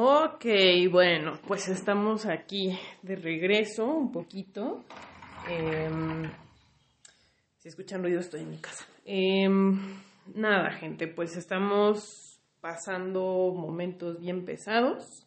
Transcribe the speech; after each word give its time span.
Ok, 0.00 0.44
bueno, 0.92 1.40
pues 1.48 1.68
estamos 1.68 2.24
aquí 2.24 2.78
de 3.02 3.16
regreso 3.16 3.84
un 3.84 4.12
poquito. 4.12 4.84
Em, 5.50 6.30
si 7.56 7.68
escuchan 7.68 8.04
ruido, 8.04 8.20
estoy 8.20 8.42
en 8.42 8.50
mi 8.50 8.58
casa. 8.58 8.86
Em, 9.04 9.76
nada, 10.36 10.70
gente, 10.70 11.08
pues 11.08 11.36
estamos 11.36 12.40
pasando 12.60 13.52
momentos 13.56 14.20
bien 14.20 14.44
pesados. 14.44 15.26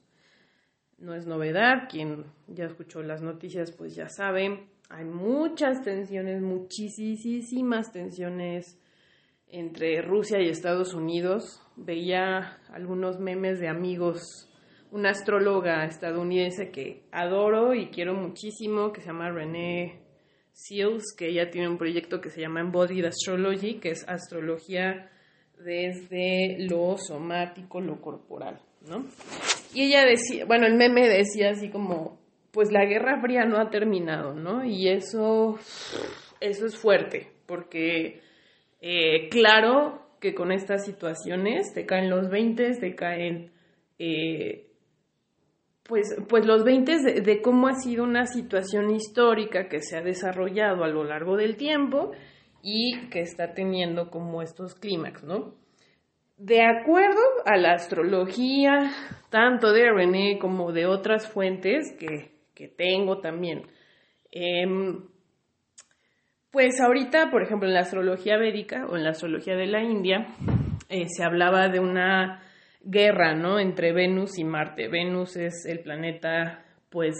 No 0.98 1.16
es 1.16 1.26
novedad, 1.28 1.90
quien 1.90 2.24
ya 2.48 2.64
escuchó 2.64 3.04
las 3.04 3.22
noticias, 3.22 3.74
pues 3.74 3.94
ya 3.94 4.08
sabe. 4.08 4.70
Hay 4.88 5.04
muchas 5.04 5.84
tensiones, 5.84 6.42
muchísimas 6.42 7.92
tensiones 7.92 8.80
entre 9.50 10.02
Rusia 10.02 10.40
y 10.40 10.48
Estados 10.48 10.94
Unidos. 10.94 11.62
Veía 11.76 12.58
algunos 12.72 13.20
memes 13.20 13.60
de 13.60 13.68
amigos 13.68 14.48
una 14.92 15.12
astróloga 15.12 15.86
estadounidense 15.86 16.70
que 16.70 17.04
adoro 17.12 17.74
y 17.74 17.88
quiero 17.88 18.14
muchísimo, 18.14 18.92
que 18.92 19.02
se 19.02 19.08
llama 19.08 19.32
Renee 19.32 20.00
Seals, 20.52 21.16
que 21.18 21.30
ella 21.30 21.50
tiene 21.50 21.70
un 21.70 21.78
proyecto 21.78 22.20
que 22.20 22.30
se 22.30 22.42
llama 22.42 22.60
Embodied 22.60 23.06
Astrology, 23.06 23.80
que 23.80 23.92
es 23.92 24.08
astrología 24.08 25.10
desde 25.58 26.58
lo 26.70 26.98
somático, 26.98 27.80
lo 27.80 28.02
corporal, 28.02 28.60
¿no? 28.88 29.06
Y 29.74 29.84
ella 29.84 30.06
decía, 30.06 30.46
bueno, 30.46 30.66
el 30.66 30.76
meme 30.76 31.08
decía 31.08 31.52
así 31.52 31.70
como, 31.70 32.20
pues 32.52 32.70
la 32.72 32.86
Guerra 32.86 33.22
Fría 33.22 33.46
no 33.46 33.60
ha 33.60 33.70
terminado, 33.70 34.34
¿no? 34.34 34.66
Y 34.66 34.90
eso, 34.90 35.58
eso 36.42 36.66
es 36.66 36.76
fuerte, 36.76 37.32
porque 37.46 38.20
eh, 38.82 39.30
claro 39.30 40.02
que 40.20 40.36
con 40.36 40.52
estas 40.52 40.86
situaciones 40.86 41.74
te 41.74 41.86
caen 41.86 42.10
los 42.10 42.30
20, 42.30 42.72
te 42.78 42.94
caen... 42.94 43.52
Eh, 43.98 44.68
pues, 45.92 46.16
pues 46.30 46.46
los 46.46 46.64
20 46.64 47.22
de, 47.22 47.42
cómo 47.42 47.68
ha 47.68 47.74
sido 47.74 48.06
una 48.06 48.26
situación 48.26 48.92
histórica 48.92 49.68
que 49.68 49.82
se 49.82 49.98
ha 49.98 50.02
desarrollado 50.02 50.86
a 50.86 50.88
lo 50.88 51.04
largo 51.04 51.36
del 51.36 51.58
tiempo 51.58 52.12
y 52.64 53.10
que 53.10 53.20
está 53.20 53.54
teniendo 53.54 54.10
como 54.10 54.42
estos 54.42 54.74
clímax, 54.74 55.26
¿no? 55.26 55.54
De 56.38 56.62
acuerdo 56.62 57.20
a 57.44 57.58
la 57.58 57.74
astrología, 57.74 58.90
tanto 59.30 59.74
de 59.74 59.92
René 59.92 60.40
como 60.40 60.72
de 60.72 60.86
otras 60.86 61.28
fuentes 61.28 61.94
que, 62.00 62.32
tengo 62.78 63.20
también, 63.20 63.64
em, 64.32 65.10
pues 66.52 66.80
ahorita, 66.80 67.32
por 67.32 67.44
ejemplo, 67.44 67.68
en 67.68 67.74
la 67.74 67.82
astrología 67.82 68.38
védica 68.38 68.86
o 68.86 68.96
en 68.96 69.04
la 69.04 69.10
astrología 69.10 69.58
de 69.58 69.68
la 69.68 69.84
India, 69.84 70.28
eh, 70.88 71.08
se 71.10 71.24
hablaba 71.26 71.68
de 71.68 71.82
una 71.82 72.44
guerra, 72.84 73.36
¿no? 73.36 73.60
Entre 73.60 73.94
Venus 73.94 74.38
y 74.38 74.44
Marte. 74.44 74.88
Venus 74.88 75.36
es 75.36 75.66
el 75.66 75.80
planeta, 75.82 76.66
pues, 76.90 77.16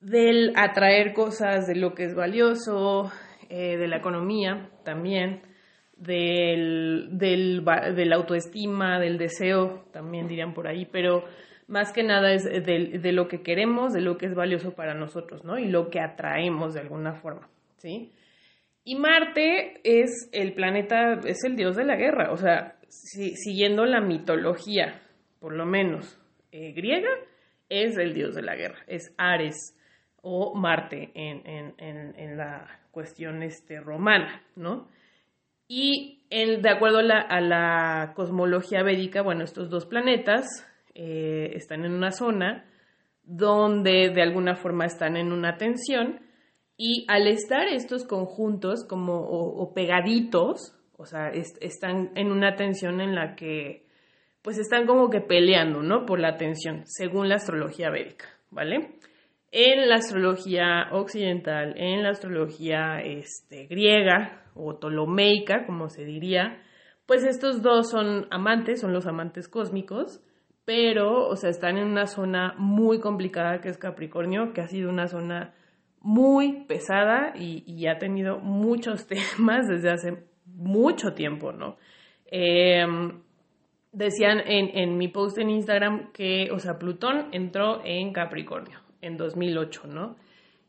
del 0.00 0.52
atraer 0.56 1.12
cosas, 1.12 1.66
de 1.66 1.76
lo 1.76 1.94
que 1.94 2.04
es 2.04 2.14
valioso, 2.14 3.10
eh, 3.48 3.76
de 3.76 3.88
la 3.88 3.96
economía 3.96 4.70
también, 4.84 5.42
del, 5.96 7.08
del, 7.12 7.64
de 7.64 8.04
la 8.04 8.16
autoestima, 8.16 9.00
del 9.00 9.18
deseo, 9.18 9.86
también 9.92 10.28
dirían 10.28 10.52
por 10.52 10.68
ahí, 10.68 10.86
pero 10.86 11.24
más 11.68 11.92
que 11.92 12.02
nada 12.02 12.32
es 12.32 12.44
de, 12.44 12.98
de, 12.98 13.12
lo 13.12 13.28
que 13.28 13.42
queremos, 13.42 13.92
de 13.92 14.00
lo 14.00 14.18
que 14.18 14.26
es 14.26 14.34
valioso 14.34 14.74
para 14.74 14.94
nosotros, 14.94 15.44
¿no? 15.44 15.58
Y 15.58 15.66
lo 15.66 15.90
que 15.90 16.00
atraemos 16.00 16.74
de 16.74 16.80
alguna 16.80 17.14
forma, 17.14 17.48
¿sí? 17.78 18.12
Y 18.84 18.94
Marte 18.94 19.80
es 19.82 20.28
el 20.32 20.52
planeta, 20.52 21.14
es 21.24 21.42
el 21.44 21.56
dios 21.56 21.74
de 21.74 21.84
la 21.84 21.96
guerra, 21.96 22.30
o 22.30 22.36
sea, 22.36 22.75
siguiendo 22.88 23.84
la 23.86 24.00
mitología, 24.00 25.02
por 25.40 25.54
lo 25.54 25.66
menos 25.66 26.18
eh, 26.52 26.72
griega, 26.72 27.10
es 27.68 27.96
el 27.98 28.14
dios 28.14 28.34
de 28.34 28.42
la 28.42 28.56
guerra, 28.56 28.78
es 28.86 29.12
Ares 29.18 29.76
o 30.22 30.54
Marte 30.54 31.10
en, 31.14 32.36
la 32.36 32.80
cuestión 32.90 33.42
este, 33.42 33.80
romana, 33.80 34.42
¿no? 34.56 34.88
Y 35.68 36.24
de 36.30 36.68
acuerdo 36.68 36.98
a 36.98 37.40
la, 37.40 38.12
cosmología 38.14 38.82
védica, 38.82 39.22
bueno, 39.22 39.44
estos 39.44 39.68
dos 39.68 39.86
planetas 39.86 40.46
eh, 40.94 41.50
están 41.54 41.84
en 41.84 41.92
una 41.92 42.12
zona 42.12 42.64
donde 43.22 44.10
de 44.10 44.22
alguna 44.22 44.54
forma 44.54 44.84
están 44.84 45.16
en 45.16 45.32
una 45.32 45.56
tensión 45.56 46.20
y 46.76 47.04
al 47.08 47.26
estar 47.26 47.66
estos 47.68 48.04
conjuntos 48.04 48.84
como 48.88 49.18
o 49.18 49.74
pegaditos, 49.74 50.76
o 50.98 51.04
sea, 51.04 51.28
están 51.28 52.10
en 52.14 52.30
una 52.30 52.56
tensión 52.56 53.00
en 53.00 53.14
la 53.14 53.34
que, 53.34 53.84
pues 54.42 54.58
están 54.58 54.86
como 54.86 55.10
que 55.10 55.20
peleando, 55.20 55.82
¿no? 55.82 56.06
Por 56.06 56.20
la 56.20 56.28
atención, 56.28 56.82
según 56.86 57.28
la 57.28 57.36
astrología 57.36 57.90
védica, 57.90 58.26
¿vale? 58.50 58.98
En 59.52 59.88
la 59.88 59.96
astrología 59.96 60.88
occidental, 60.92 61.74
en 61.76 62.02
la 62.02 62.10
astrología 62.10 63.00
este, 63.00 63.66
griega 63.66 64.42
o 64.54 64.78
ptolomeica, 64.78 65.66
como 65.66 65.88
se 65.88 66.04
diría, 66.04 66.62
pues 67.06 67.24
estos 67.24 67.62
dos 67.62 67.90
son 67.90 68.26
amantes, 68.30 68.80
son 68.80 68.92
los 68.92 69.06
amantes 69.06 69.48
cósmicos, 69.48 70.22
pero, 70.64 71.28
o 71.28 71.36
sea, 71.36 71.50
están 71.50 71.76
en 71.76 71.86
una 71.86 72.06
zona 72.06 72.54
muy 72.58 73.00
complicada 73.00 73.60
que 73.60 73.68
es 73.68 73.78
Capricornio, 73.78 74.52
que 74.52 74.62
ha 74.62 74.66
sido 74.66 74.90
una 74.90 75.06
zona 75.06 75.54
muy 76.00 76.64
pesada 76.66 77.32
y, 77.36 77.62
y 77.66 77.86
ha 77.86 77.98
tenido 77.98 78.38
muchos 78.38 79.06
temas 79.36 79.68
desde 79.68 79.90
hace 79.90 80.35
mucho 80.56 81.12
tiempo, 81.12 81.52
¿no? 81.52 81.76
Em, 82.26 83.22
decían 83.92 84.40
en, 84.46 84.98
mi 84.98 85.08
post 85.08 85.38
en 85.38 85.50
Instagram 85.50 86.12
que, 86.12 86.50
o 86.52 86.58
sea, 86.58 86.78
Plutón 86.78 87.28
entró 87.32 87.82
en 87.84 88.12
Capricornio 88.12 88.80
en 89.00 89.16
2008, 89.16 89.86
¿no? 89.86 90.16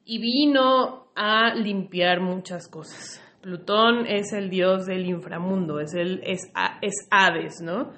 Y 0.06 0.20
vino 0.20 1.08
a 1.16 1.53
limpiar 1.56 2.22
muchas 2.22 2.70
cosas. 2.70 3.22
Plutón 3.42 4.06
es 4.06 4.31
el 4.34 4.50
dios 4.50 4.86
del 4.86 5.06
inframundo, 5.06 5.80
es, 5.80 5.94
el, 5.94 6.22
es, 6.24 6.42
es 6.81 7.08
Hades, 7.12 7.62
¿no? 7.62 7.92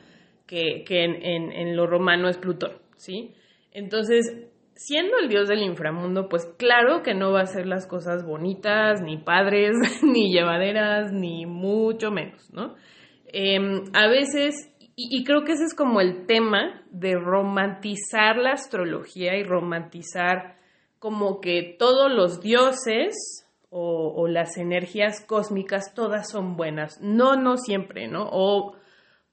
Que, 0.48 0.84
que 0.86 1.04
en, 1.04 1.16
en, 1.24 1.52
en 1.52 1.76
lo 1.76 1.86
romano 1.86 2.28
es 2.28 2.38
Plutón, 2.38 2.74
¿sí? 2.98 3.36
Entonces, 3.72 4.49
siendo 4.79 5.17
el 5.17 5.28
dios 5.28 5.50
del 5.50 5.62
inframundo, 5.62 6.29
pues 6.29 6.45
claro 6.57 7.03
que 7.03 7.13
no 7.13 7.34
va 7.34 7.41
a 7.41 7.44
hacer 7.44 7.67
las 7.67 7.85
cosas 7.85 8.25
bonitas, 8.25 9.01
ni 9.01 9.17
padres, 9.17 9.75
ni 10.03 10.31
llevaderas, 10.31 11.12
ni 11.12 11.45
mucho 11.45 12.12
menos, 12.12 12.50
¿no? 12.53 12.75
Em, 13.25 13.84
a 13.94 14.07
veces, 14.07 14.73
y, 14.95 15.23
creo 15.25 15.44
que 15.44 15.51
ese 15.51 15.66
es 15.66 15.75
como 15.75 16.00
el 16.00 16.25
tema 16.25 16.81
de 16.91 17.16
romantizar 17.16 18.38
la 18.38 18.53
astrología 18.53 19.35
y 19.35 19.44
romantizar 19.44 20.56
como 20.97 21.41
que 21.41 21.75
todos 21.78 22.09
los 22.09 22.40
dioses 22.40 23.46
o, 23.69 24.13
o 24.16 24.28
las 24.29 24.57
energías 24.57 25.23
cósmicas 25.25 25.94
todas 25.94 26.31
son 26.31 26.56
buenas. 26.56 27.00
No, 27.01 27.35
no 27.35 27.57
siempre, 27.57 28.07
¿no? 28.07 28.29
O 28.31 28.75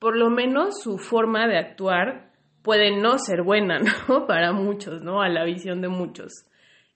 por 0.00 0.16
lo 0.16 0.28
menos 0.28 0.82
su 0.82 0.98
forma 0.98 1.46
de 1.46 1.56
actuar 1.56 2.25
puede 2.66 3.00
no 3.00 3.16
ser 3.19 3.43
buena, 3.43 3.78
¿no? 4.09 4.27
Para 4.27 4.53
muchos, 4.53 5.00
¿no? 5.00 5.22
A 5.22 5.28
la 5.28 5.44
visión 5.44 5.81
de 5.81 5.88
muchos. 5.88 6.32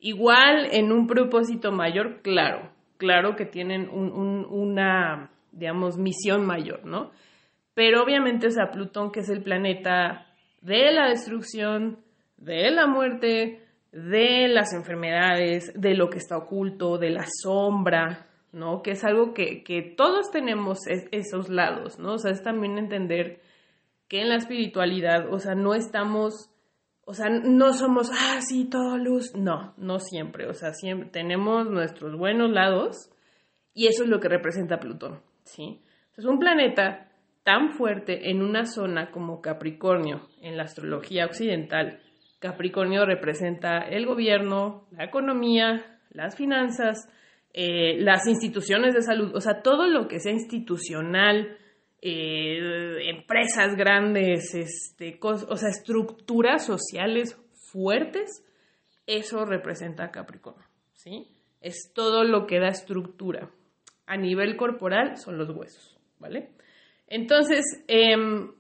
Igual 0.01 0.67
en 0.73 0.91
un 0.91 1.07
propósito 1.07 1.71
mayor, 1.71 2.23
claro, 2.23 2.73
claro 2.97 3.37
que 3.37 3.47
tienen 3.47 3.89
una, 3.89 5.31
digamos, 5.53 5.97
misión 5.97 6.45
mayor, 6.45 6.85
¿no? 6.85 7.13
Pero 7.75 8.03
obviamente, 8.03 8.49
o 8.49 8.51
sea, 8.51 8.73
Plutón, 8.73 9.13
que 9.13 9.21
es 9.21 9.29
el 9.29 9.43
planeta 9.43 10.27
de 10.61 10.91
la 10.91 11.09
destrucción, 11.09 12.01
de 12.37 12.71
la 12.73 12.87
muerte, 12.89 13.63
de 13.93 14.49
las 14.49 14.73
enfermedades, 14.75 15.73
de 15.81 15.95
lo 15.95 16.11
que 16.11 16.19
está 16.19 16.37
oculto, 16.37 16.99
de 16.99 17.11
la 17.11 17.27
sombra, 17.43 18.27
¿no? 18.53 18.83
Que 18.83 18.93
es 18.93 19.05
algo 19.05 19.35
que, 19.35 19.63
que 19.63 19.83
todos 19.83 20.33
tenemos 20.33 20.81
esos 21.13 21.49
lados, 21.49 21.99
¿no? 22.01 22.15
O 22.15 22.19
sea, 22.19 22.33
es 22.33 22.43
también 22.43 22.77
entender 22.77 23.41
que 24.11 24.21
en 24.21 24.29
la 24.29 24.37
espiritualidad, 24.37 25.33
o 25.33 25.39
sea, 25.39 25.55
no 25.55 25.75
estamos, 25.75 26.51
o 27.07 27.15
sea, 27.15 27.31
no 27.31 27.73
somos, 27.73 28.11
ah, 28.13 28.41
todo 28.69 28.99
luz, 28.99 29.35
no, 29.37 29.73
no 29.79 30.01
siempre, 30.01 30.49
o 30.49 30.53
sea, 30.53 30.73
siempre 30.75 31.09
tenemos 31.09 31.71
nuestros 31.71 32.19
buenos 32.19 32.51
lados 32.51 33.11
y 33.73 33.87
eso 33.87 34.03
es 34.03 34.11
lo 34.11 34.19
que 34.19 34.29
representa 34.29 34.81
Plutón, 34.81 35.23
¿sí? 35.45 35.81
Es 36.17 36.25
un 36.25 36.41
planeta 36.41 37.13
tan 37.45 37.71
fuerte 37.71 38.31
en 38.31 38.43
una 38.43 38.67
zona 38.67 39.13
como 39.13 39.41
Capricornio, 39.41 40.29
en 40.43 40.57
la 40.57 40.65
astrología 40.65 41.27
occidental, 41.27 42.01
Capricornio 42.41 43.05
representa 43.05 43.79
el 43.81 44.07
gobierno, 44.07 44.89
la 44.91 45.05
economía, 45.05 45.99
las 46.11 46.37
finanzas, 46.37 47.07
eh, 47.53 48.01
las 48.01 48.27
instituciones 48.27 48.95
de 48.95 49.03
salud, 49.03 49.31
o 49.35 49.41
sea, 49.41 49.61
todo 49.63 49.87
lo 49.87 50.09
que 50.09 50.21
sea 50.21 50.33
institucional, 50.33 51.59
eh, 52.01 53.11
empresas 53.51 53.77
grandes, 53.77 54.55
este, 54.55 55.19
o 55.23 55.57
sea, 55.57 55.69
estructuras 55.69 56.65
sociales 56.65 57.37
fuertes, 57.73 58.45
eso 59.07 59.45
representa 59.45 60.11
Capricornio, 60.11 60.67
¿sí? 60.93 61.29
Es 61.61 61.93
todo 61.95 62.25
lo 62.25 62.47
que 62.47 62.61
da 62.61 62.69
estructura. 62.69 63.51
A 64.07 64.17
nivel 64.17 64.57
corporal 64.57 65.17
son 65.17 65.39
los 65.39 65.51
huesos, 65.51 65.99
¿vale? 66.19 66.51
Entonces, 67.07 67.65
em, 67.89 68.53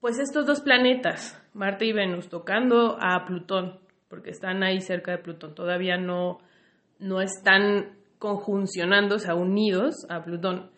pues 0.00 0.18
estos 0.18 0.46
dos 0.46 0.60
planetas, 0.60 1.40
Marte 1.54 1.86
y 1.86 1.92
Venus, 1.92 2.28
tocando 2.28 2.96
a 3.00 3.24
Plutón, 3.26 3.80
porque 4.08 4.30
están 4.30 4.62
ahí 4.62 4.80
cerca 4.80 5.12
de 5.12 5.18
Plutón, 5.18 5.54
todavía 5.54 5.96
no, 5.96 6.38
no 6.98 7.20
están 7.20 7.96
conjuncionando, 8.18 9.16
o 9.16 9.18
sea, 9.18 9.34
unidos 9.34 9.94
a 10.08 10.22
Plutón, 10.22 10.70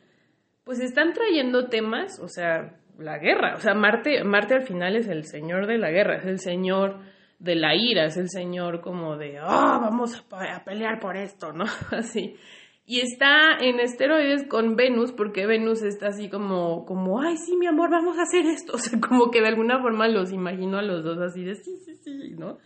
pues 0.65 0.81
están 0.81 1.13
trayendo 1.13 1.69
temas, 1.69 2.19
o 2.21 2.29
sea, 2.29 2.79
la 2.99 3.19
guerra, 3.19 3.55
o 3.57 3.61
sea, 3.61 3.75
Marte, 3.75 4.25
Marte 4.25 4.55
al 4.55 4.63
final 4.63 4.97
es 4.97 5.09
el 5.09 5.25
señor 5.25 5.67
de 5.67 5.79
la 5.79 5.91
guerra, 5.91 6.17
es 6.17 6.27
el 6.27 6.39
señor 6.39 7.01
de 7.39 7.55
la 7.57 7.75
ira, 7.75 8.07
es 8.07 8.17
el 8.17 8.31
señor 8.31 8.81
como 8.81 9.17
de, 9.17 9.39
ah, 9.39 9.79
vamos 9.81 10.25
a, 10.31 10.65
pelear 10.65 11.01
por 11.01 11.17
esto, 11.17 11.53
¿no? 11.53 11.65
Así. 11.91 12.37
Y 12.87 13.01
está 13.01 13.57
en 13.61 13.81
esteroides 13.81 14.47
con 14.47 14.77
Venus, 14.77 15.13
porque 15.13 15.47
Venus 15.47 15.83
está 15.83 16.09
así 16.09 16.29
como, 16.29 16.85
como, 16.85 17.19
ay, 17.19 17.39
sí, 17.39 17.57
mi 17.57 17.67
amor, 17.67 17.91
vamos 17.91 18.19
a 18.19 18.23
hacer 18.23 18.45
esto. 18.45 18.73
O 18.75 18.79
sea, 18.79 19.01
como 19.01 19.31
que 19.31 19.41
de 19.41 19.49
alguna 19.49 19.81
forma 19.81 20.07
los 20.07 20.33
imagino 20.33 20.77
a 20.77 20.83
los 20.83 21.03
dos 21.03 21.19
así 21.19 21.45
de, 21.45 21.55
sí, 21.55 21.79
sí, 21.79 21.95
sí, 21.97 22.35
¿no? 22.37 22.59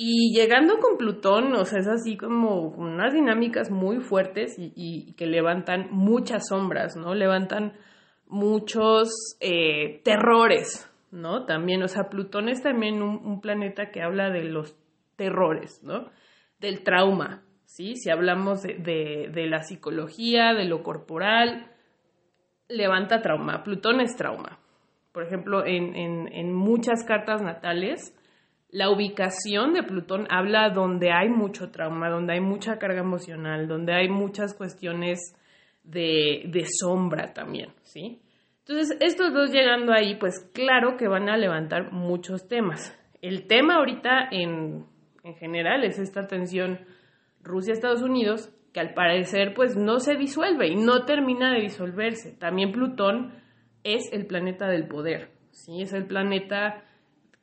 Y 0.00 0.32
llegando 0.32 0.78
con 0.78 0.96
Plutón, 0.96 1.52
o 1.54 1.64
sea, 1.64 1.80
es 1.80 1.88
así 1.88 2.16
como 2.16 2.68
unas 2.68 3.12
dinámicas 3.12 3.68
muy 3.68 3.98
fuertes 3.98 4.54
y, 4.56 5.12
que 5.14 5.26
levantan 5.26 5.88
muchas 5.90 6.46
sombras, 6.50 6.94
¿no? 6.94 7.16
Levantan 7.16 7.72
muchos 8.28 9.08
eh, 9.40 10.00
terrores, 10.04 10.88
¿no? 11.10 11.46
También, 11.46 11.82
o 11.82 11.88
sea, 11.88 12.04
Plutón 12.10 12.48
es 12.48 12.62
también 12.62 13.02
un, 13.02 13.40
planeta 13.40 13.90
que 13.90 14.00
habla 14.00 14.30
de 14.30 14.44
los 14.44 14.76
terrores, 15.16 15.82
¿no? 15.82 16.12
Del 16.60 16.84
trauma, 16.84 17.42
¿sí? 17.64 17.96
Si 17.96 18.08
hablamos 18.08 18.62
de, 18.62 19.28
de, 19.34 19.46
la 19.48 19.64
psicología, 19.64 20.54
de 20.54 20.66
lo 20.66 20.84
corporal, 20.84 21.72
levanta 22.68 23.20
trauma. 23.20 23.64
Plutón 23.64 24.00
es 24.00 24.14
trauma. 24.14 24.60
Por 25.10 25.24
ejemplo, 25.24 25.66
en, 25.66 25.96
en, 25.96 26.32
en 26.32 26.54
muchas 26.54 27.02
cartas 27.04 27.42
natales, 27.42 28.14
la 28.70 28.90
ubicación 28.90 29.72
de 29.72 29.82
Plutón 29.82 30.26
habla 30.30 30.70
donde 30.70 31.10
hay 31.10 31.28
mucho 31.28 31.70
trauma, 31.70 32.10
donde 32.10 32.34
hay 32.34 32.40
mucha 32.40 32.78
carga 32.78 33.00
emocional, 33.00 33.66
donde 33.66 33.94
hay 33.94 34.08
muchas 34.08 34.54
cuestiones 34.54 35.34
de, 35.84 36.64
sombra 36.78 37.32
también, 37.32 37.70
¿sí? 37.82 38.20
Entonces, 38.66 38.98
estos 39.00 39.32
dos 39.32 39.50
llegando 39.50 39.94
ahí, 39.94 40.16
pues 40.16 40.50
claro 40.52 40.98
que 40.98 41.08
van 41.08 41.30
a 41.30 41.38
levantar 41.38 41.92
muchos 41.92 42.46
temas. 42.46 42.94
El 43.22 43.46
tema 43.46 43.76
ahorita 43.76 44.28
en, 44.30 44.84
en 45.24 45.34
general 45.36 45.84
es 45.84 45.98
esta 45.98 46.26
tensión 46.26 46.80
Rusia-Estados 47.42 48.02
Unidos, 48.02 48.52
que 48.74 48.80
al 48.80 48.92
parecer 48.92 49.54
pues 49.54 49.76
no 49.76 50.00
se 50.00 50.16
disuelve 50.16 50.68
y 50.68 50.76
no 50.76 51.06
termina 51.06 51.54
de 51.54 51.62
disolverse. 51.62 52.36
También 52.36 52.72
Plutón 52.72 53.32
es 53.82 54.12
el 54.12 54.26
planeta 54.26 54.68
del 54.68 54.86
poder, 54.86 55.30
¿sí? 55.50 55.80
Es 55.80 55.94
el 55.94 56.06
planeta 56.06 56.84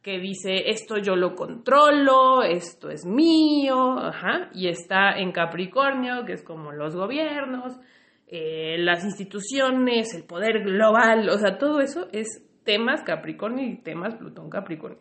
que 0.06 0.19
dice 0.19 0.69
esto 0.69 1.00
yo 1.00 1.16
lo 1.16 1.34
controlo, 1.34 2.44
esto 2.44 2.92
es 2.92 3.07
mío, 3.07 3.98
ajá, 3.98 4.52
y 4.54 4.68
está 4.68 5.18
en 5.18 5.31
Capricornio, 5.31 6.25
que 6.25 6.34
es 6.34 6.44
como 6.44 6.72
los 6.72 6.96
gobiernos, 6.96 7.80
eh, 8.28 8.78
las 8.78 9.04
instituciones, 9.04 10.13
el 10.13 10.24
poder 10.24 10.62
global, 10.63 11.28
o 11.28 11.40
sea, 11.40 11.57
todo 11.57 11.80
eso 11.80 12.07
es 12.12 12.46
temas 12.63 13.02
Capricornio 13.02 13.66
y 13.66 13.81
temas 13.81 14.13
Plutón 14.13 14.52
Capricornio. 14.52 15.00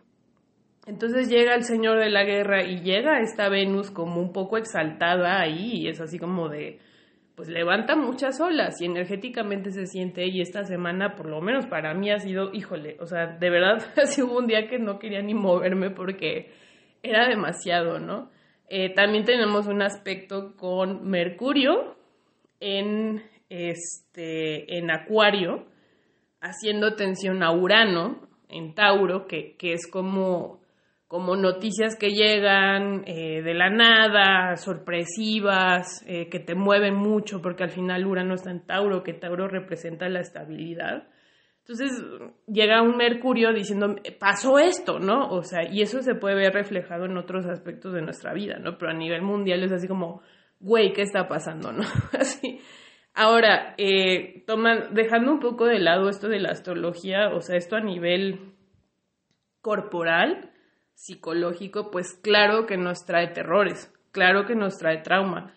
Entonces 0.87 1.29
llega 1.29 1.55
el 1.55 1.65
señor 1.65 1.99
de 1.99 2.09
la 2.09 2.25
guerra 2.25 2.65
y 2.65 2.81
llega 2.81 3.21
esta 3.21 3.51
Venus 3.51 3.91
como 3.91 4.23
un 4.23 4.33
poco 4.33 4.57
exaltada 4.57 5.39
ahí 5.39 5.83
y 5.83 5.89
es 5.89 6.01
así 6.01 6.19
como 6.19 6.49
de, 6.49 6.79
pues 7.35 7.49
levanta 7.49 7.97
muchas 7.97 8.41
olas 8.41 8.81
y 8.81 8.85
energéticamente 8.85 9.71
se 9.71 9.87
siente 9.87 10.27
y 10.27 10.41
esta 10.41 10.65
semana 10.65 11.17
por 11.17 11.29
lo 11.29 11.41
menos 11.41 11.67
para 11.67 11.93
mí 11.95 12.11
ha 12.11 12.19
sido, 12.19 12.53
híjole, 12.53 12.97
o 13.01 13.07
sea, 13.07 13.27
de 13.27 13.51
verdad 13.51 13.79
así 14.03 14.23
hubo 14.23 14.39
un 14.39 14.47
día 14.47 14.69
que 14.69 14.79
no 14.79 14.99
quería 14.99 15.23
ni 15.23 15.35
moverme 15.35 15.91
porque 15.91 16.53
era 17.03 17.29
demasiado, 17.29 17.99
¿no? 17.99 18.31
Eh, 18.69 18.95
también 18.95 19.25
tenemos 19.25 19.67
un 19.67 19.83
aspecto 19.83 20.57
con 20.57 21.09
Mercurio, 21.09 21.97
en, 22.61 23.23
este, 23.51 24.79
en 24.79 24.91
Acuario, 24.91 25.67
haciendo 26.41 26.95
tensión 26.97 27.43
a 27.43 27.53
Urano, 27.53 28.27
en 28.49 28.75
Tauro, 28.75 29.27
que, 29.27 29.57
que 29.57 29.75
es 29.75 29.87
como, 29.87 30.61
como 31.15 31.37
noticias 31.37 31.95
que 31.95 32.11
llegan 32.11 33.05
eh, 33.07 33.41
de 33.41 33.55
la 33.55 33.71
nada, 33.71 34.57
sorpresivas, 34.57 36.05
eh, 36.09 36.29
que 36.29 36.41
te 36.41 36.57
mueven 36.57 36.97
mucho, 36.97 37.41
porque 37.41 37.63
al 37.63 37.71
final 37.71 38.05
Urano 38.05 38.35
está 38.35 38.51
en 38.51 38.67
Tauro, 38.67 39.05
que 39.05 39.13
Tauro 39.13 39.47
representa 39.47 40.09
la 40.09 40.19
estabilidad. 40.19 41.07
Entonces 41.61 42.05
llega 42.49 42.83
un 42.83 42.97
Mercurio 42.97 43.53
diciendo, 43.53 43.95
pasó 44.19 44.59
esto, 44.59 44.99
¿no? 44.99 45.29
O 45.29 45.45
sea, 45.45 45.61
y 45.63 45.83
eso 45.83 46.03
se 46.03 46.17
puede 46.17 46.35
ver 46.35 46.53
reflejado 46.53 47.05
en 47.05 47.17
otros 47.17 47.47
aspectos 47.47 47.95
de 47.95 48.03
nuestra 48.03 48.35
vida, 48.35 48.59
¿no? 48.59 48.77
Pero 48.77 48.91
a 48.91 48.95
nivel 48.95 49.23
mundial 49.23 49.63
es 49.63 49.71
así 49.71 49.87
como, 49.87 50.21
güey, 50.59 50.93
¿qué 50.95 51.03
está 51.03 51.29
pasando? 51.29 51.71
¿No? 51.71 51.85
Así. 52.19 52.59
Ahora, 53.15 53.77
eh, 53.79 54.45
dejando 54.91 55.31
un 55.31 55.39
poco 55.39 55.67
de 55.67 55.79
lado 55.79 56.09
esto 56.09 56.27
de 56.27 56.41
la 56.41 56.51
astrología, 56.51 57.29
o 57.29 57.41
sea, 57.41 57.57
esto 57.57 57.77
a 57.77 57.81
nivel 57.81 58.57
corporal, 59.61 60.51
psicológico, 60.95 61.91
pues 61.91 62.15
claro 62.23 62.67
que 62.67 62.77
nos 62.77 63.05
trae 63.05 63.29
terrores, 63.29 63.93
claro 64.13 64.47
que 64.47 64.55
nos 64.55 64.77
trae 64.77 65.03
trauma, 65.03 65.53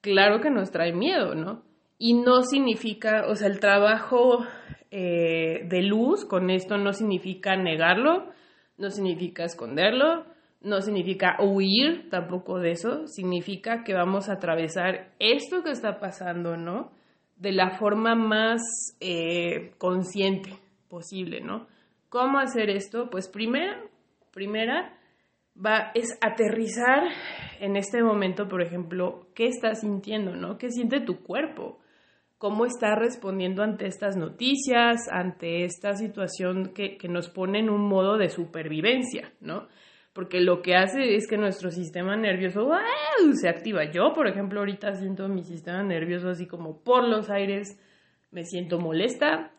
claro 0.00 0.40
que 0.40 0.50
nos 0.50 0.70
trae 0.70 0.92
miedo, 0.92 1.34
¿no? 1.34 1.62
Y 1.98 2.14
no 2.14 2.42
significa, 2.42 3.26
o 3.28 3.34
sea, 3.34 3.48
el 3.48 3.60
trabajo 3.60 4.44
eh, 4.90 5.66
de 5.68 5.82
luz 5.82 6.24
con 6.24 6.50
esto 6.50 6.76
no 6.76 6.92
significa 6.92 7.56
negarlo, 7.56 8.30
no 8.76 8.90
significa 8.90 9.44
esconderlo, 9.44 10.26
no 10.60 10.80
significa 10.80 11.36
huir 11.40 12.08
tampoco 12.10 12.58
de 12.58 12.72
eso, 12.72 13.06
significa 13.06 13.84
que 13.84 13.94
vamos 13.94 14.28
a 14.28 14.34
atravesar 14.34 15.12
esto 15.18 15.62
que 15.62 15.70
está 15.70 16.00
pasando, 16.00 16.56
¿no? 16.56 16.92
De 17.36 17.52
la 17.52 17.70
forma 17.78 18.14
más 18.14 18.62
eh, 19.00 19.74
consciente 19.78 20.50
posible, 20.88 21.40
¿no? 21.40 21.66
¿Cómo 22.08 22.38
hacer 22.38 22.70
esto? 22.70 23.10
Pues 23.10 23.28
primera, 23.28 23.82
primera 24.34 24.98
va, 25.54 25.92
es 25.94 26.18
aterrizar 26.20 27.04
en 27.60 27.76
este 27.76 28.02
momento, 28.02 28.48
por 28.48 28.60
ejemplo, 28.60 29.28
qué 29.34 29.46
estás 29.46 29.80
sintiendo, 29.80 30.34
¿no? 30.34 30.58
¿Qué 30.58 30.70
siente 30.70 31.00
tu 31.00 31.22
cuerpo? 31.22 31.78
¿Cómo 32.38 32.66
está 32.66 32.94
respondiendo 32.96 33.62
ante 33.62 33.86
estas 33.86 34.16
noticias, 34.16 35.08
ante 35.10 35.64
esta 35.64 35.94
situación 35.94 36.72
que, 36.74 36.98
que 36.98 37.08
nos 37.08 37.30
pone 37.30 37.60
en 37.60 37.70
un 37.70 37.88
modo 37.88 38.18
de 38.18 38.28
supervivencia, 38.28 39.32
¿no? 39.40 39.68
porque 40.14 40.40
lo 40.40 40.62
que 40.62 40.76
hace 40.76 41.16
es 41.16 41.26
que 41.26 41.36
nuestro 41.36 41.70
sistema 41.70 42.16
nervioso 42.16 42.70
se 43.32 43.48
activa. 43.48 43.90
Yo, 43.90 44.12
por 44.14 44.28
ejemplo, 44.28 44.60
ahorita 44.60 44.94
siento 44.94 45.28
mi 45.28 45.42
sistema 45.42 45.82
nervioso 45.82 46.28
así 46.28 46.46
como 46.46 46.84
por 46.84 47.06
los 47.06 47.30
aires, 47.30 47.80
me 48.30 48.44
siento 48.44 48.78
molesta, 48.78 49.50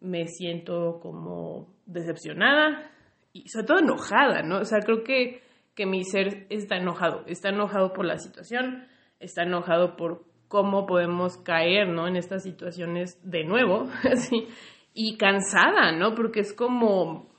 me 0.00 0.28
siento 0.28 1.00
como 1.02 1.66
decepcionada 1.84 2.93
y 3.34 3.48
sobre 3.48 3.66
todo 3.66 3.78
enojada, 3.80 4.42
¿no? 4.42 4.60
O 4.60 4.64
sea, 4.64 4.78
creo 4.78 5.02
que, 5.02 5.42
que 5.74 5.84
mi 5.84 6.04
ser 6.04 6.46
está 6.48 6.76
enojado, 6.76 7.24
está 7.26 7.50
enojado 7.50 7.92
por 7.92 8.06
la 8.06 8.16
situación, 8.18 8.86
está 9.18 9.42
enojado 9.42 9.96
por 9.96 10.24
cómo 10.48 10.86
podemos 10.86 11.36
caer, 11.38 11.88
¿no? 11.88 12.06
En 12.06 12.16
estas 12.16 12.44
situaciones 12.44 13.20
de 13.28 13.44
nuevo, 13.44 13.88
así, 14.10 14.46
y 14.94 15.16
cansada, 15.18 15.92
¿no? 15.92 16.14
Porque 16.14 16.40
es 16.40 16.54
como 16.54 17.34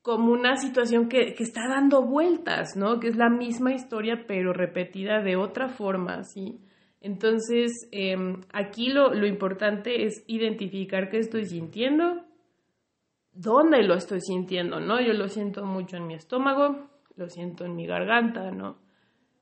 como 0.00 0.32
una 0.32 0.56
situación 0.56 1.08
que, 1.08 1.34
que, 1.34 1.42
está 1.42 1.66
dando 1.66 2.02
vueltas, 2.02 2.76
¿no? 2.76 3.00
Que 3.00 3.08
es 3.08 3.16
la 3.16 3.30
misma 3.30 3.72
historia, 3.72 4.26
pero 4.26 4.52
repetida 4.52 5.22
de 5.22 5.36
otra 5.36 5.68
forma, 5.68 6.24
¿sí? 6.24 6.60
Entonces, 7.00 7.88
em, 7.90 8.42
aquí 8.52 8.88
lo, 8.90 9.14
lo 9.14 9.26
importante 9.26 10.04
es 10.04 10.22
identificar 10.26 11.08
qué 11.08 11.18
estoy 11.18 11.46
sintiendo, 11.46 12.22
dónde 13.34 13.82
lo 13.82 13.94
estoy 13.94 14.20
sintiendo, 14.20 14.80
¿no? 14.80 15.00
Yo 15.00 15.12
lo 15.12 15.28
siento 15.28 15.64
mucho 15.64 15.96
en 15.96 16.06
mi 16.06 16.14
estómago, 16.14 16.88
lo 17.16 17.28
siento 17.28 17.64
en 17.64 17.76
mi 17.76 17.86
garganta, 17.86 18.50
¿no? 18.50 18.78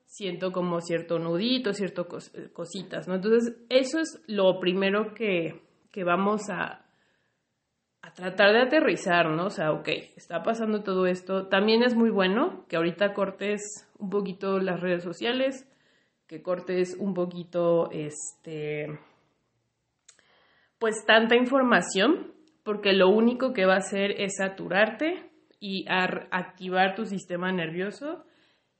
Siento 0.07 0.53
como 0.53 0.81
cierto 0.81 1.19
nudito, 1.19 1.73
cierto 1.73 2.07
cositas, 2.53 3.09
¿no? 3.09 3.15
Entonces, 3.15 3.57
eso 3.69 4.01
es 4.01 4.23
lo 4.27 4.59
primero 4.61 5.15
que, 5.15 5.63
que 5.91 6.05
vamos 6.05 6.51
a, 6.51 6.85
a 8.03 8.13
tratar 8.13 8.53
de 8.53 8.61
aterrizar, 8.61 9.31
¿no? 9.31 9.47
O 9.47 9.51
sea, 9.51 9.73
ok, 9.73 9.89
está 10.17 10.43
pasando 10.43 10.83
todo 10.83 11.07
esto. 11.07 11.47
También 11.47 11.83
es 11.83 11.95
muy 11.95 12.11
bueno 12.11 12.67
que 12.69 12.77
ahorita 12.77 13.15
cortes 13.15 13.89
un 13.99 14.11
poquito 14.11 14.59
las 14.59 14.81
redes 14.81 15.03
sociales, 15.05 15.67
que 16.27 16.43
cortes 16.43 16.97
un 16.99 17.15
poquito, 17.15 17.91
este, 17.91 18.99
pues 20.79 21.05
tanta 21.07 21.37
información, 21.37 22.32
porque 22.63 22.93
lo 22.93 23.09
único 23.09 23.53
que 23.53 23.67
va 23.67 23.75
a 23.75 23.79
hacer 23.79 24.13
es 24.21 24.37
saturarte 24.37 25.31
y 25.61 25.87
activar 25.89 26.95
tu 26.95 27.07
sistema 27.07 27.53
nervioso 27.53 28.25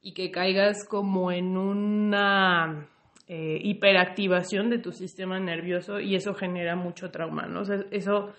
y 0.01 0.13
que 0.13 0.31
caigas 0.31 0.85
como 0.87 1.31
en 1.31 1.57
una 1.57 2.89
eh, 3.27 3.57
hiperactivación 3.63 4.69
de 4.69 4.79
tu 4.79 4.91
sistema 4.91 5.39
nervioso 5.39 5.99
y 5.99 6.15
eso 6.15 6.33
genera 6.33 6.75
mucho 6.75 7.09
trauma, 7.09 7.47
¿no? 7.47 7.61
O 7.61 7.65
sea, 7.65 7.77
eso 7.91 8.33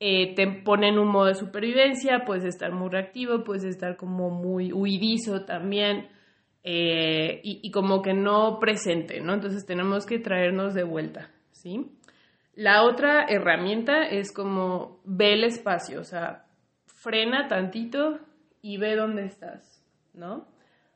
eh, 0.00 0.34
te 0.34 0.46
pone 0.46 0.88
en 0.88 0.98
un 0.98 1.08
modo 1.08 1.26
de 1.26 1.34
supervivencia, 1.34 2.24
puedes 2.26 2.44
estar 2.44 2.72
muy 2.72 2.90
reactivo, 2.90 3.42
puedes 3.42 3.64
estar 3.64 3.96
como 3.96 4.30
muy 4.30 4.72
huidizo 4.72 5.44
también. 5.44 6.08
Eh, 6.64 7.40
y, 7.44 7.70
como 7.70 8.02
que 8.02 8.12
no 8.12 8.58
presente, 8.60 9.20
¿no? 9.20 9.32
Entonces 9.32 9.64
tenemos 9.64 10.04
que 10.04 10.18
traernos 10.18 10.74
de 10.74 10.82
vuelta, 10.82 11.30
¿sí? 11.50 11.97
La 12.58 12.82
otra 12.82 13.24
herramienta 13.28 14.02
es 14.02 14.32
como 14.32 15.00
ve 15.04 15.34
el 15.34 15.44
espacio, 15.44 16.00
o 16.00 16.04
sea, 16.04 16.46
frena 16.86 17.46
tantito 17.46 18.18
y 18.60 18.78
ve 18.78 18.96
dónde 18.96 19.26
estás, 19.26 19.80
¿no? 20.12 20.48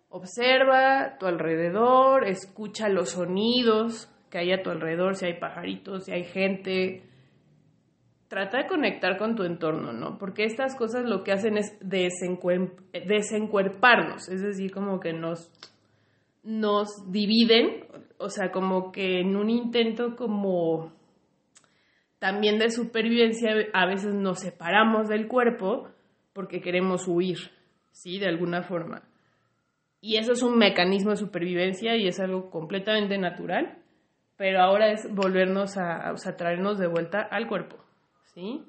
Observa 0.09 1.19
tu 1.21 1.26
alrededor, 1.26 2.26
escucha 2.26 2.88
los 2.88 3.11
sonidos 3.11 4.12
que 4.28 4.38
hay 4.38 4.50
a 4.50 4.64
tu 4.64 4.71
alrededor, 4.71 5.14
si 5.14 5.26
hay 5.26 5.38
pajaritos, 5.38 6.07
si 6.07 6.12
hay 6.12 6.25
gente. 6.25 7.04
Trata 8.26 8.59
de 8.59 8.66
conectar 8.66 9.16
con 9.16 9.37
tu 9.37 9.45
entorno, 9.45 9.92
¿no? 9.92 10.19
Porque 10.19 10.42
estas 10.42 10.75
cosas 10.75 11.04
lo 11.04 11.23
que 11.23 11.31
hacen 11.31 11.59
es 11.59 11.78
desencuerparnos, 11.81 14.28
es 14.28 14.42
decir, 14.42 14.73
como 14.73 14.99
que 14.99 15.12
nos, 15.12 15.49
nos 16.42 16.88
dividen, 17.12 17.87
o 18.19 18.31
sea, 18.31 18.50
como 18.50 18.90
que 18.90 19.21
en 19.21 19.37
un 19.37 19.49
intento 19.49 20.16
como 20.16 21.00
también 22.22 22.60
de 22.60 22.70
supervivencia 22.70 23.50
a 23.72 23.84
veces 23.84 24.14
nos 24.14 24.38
separamos 24.38 25.08
del 25.08 25.26
cuerpo 25.26 25.88
porque 26.32 26.60
queremos 26.60 27.08
huir, 27.08 27.50
¿sí? 27.90 28.20
De 28.20 28.28
alguna 28.28 28.62
forma. 28.62 29.02
Y 30.00 30.18
eso 30.18 30.30
es 30.30 30.42
un 30.44 30.56
mecanismo 30.56 31.10
de 31.10 31.16
supervivencia 31.16 31.96
y 31.96 32.06
es 32.06 32.20
algo 32.20 32.48
completamente 32.48 33.18
natural, 33.18 33.76
pero 34.36 34.60
ahora 34.60 34.92
es 34.92 35.12
volvernos 35.12 35.76
a, 35.76 36.12
o 36.12 36.36
traernos 36.36 36.78
de 36.78 36.86
vuelta 36.86 37.22
al 37.22 37.48
cuerpo, 37.48 37.78
¿sí? 38.32 38.62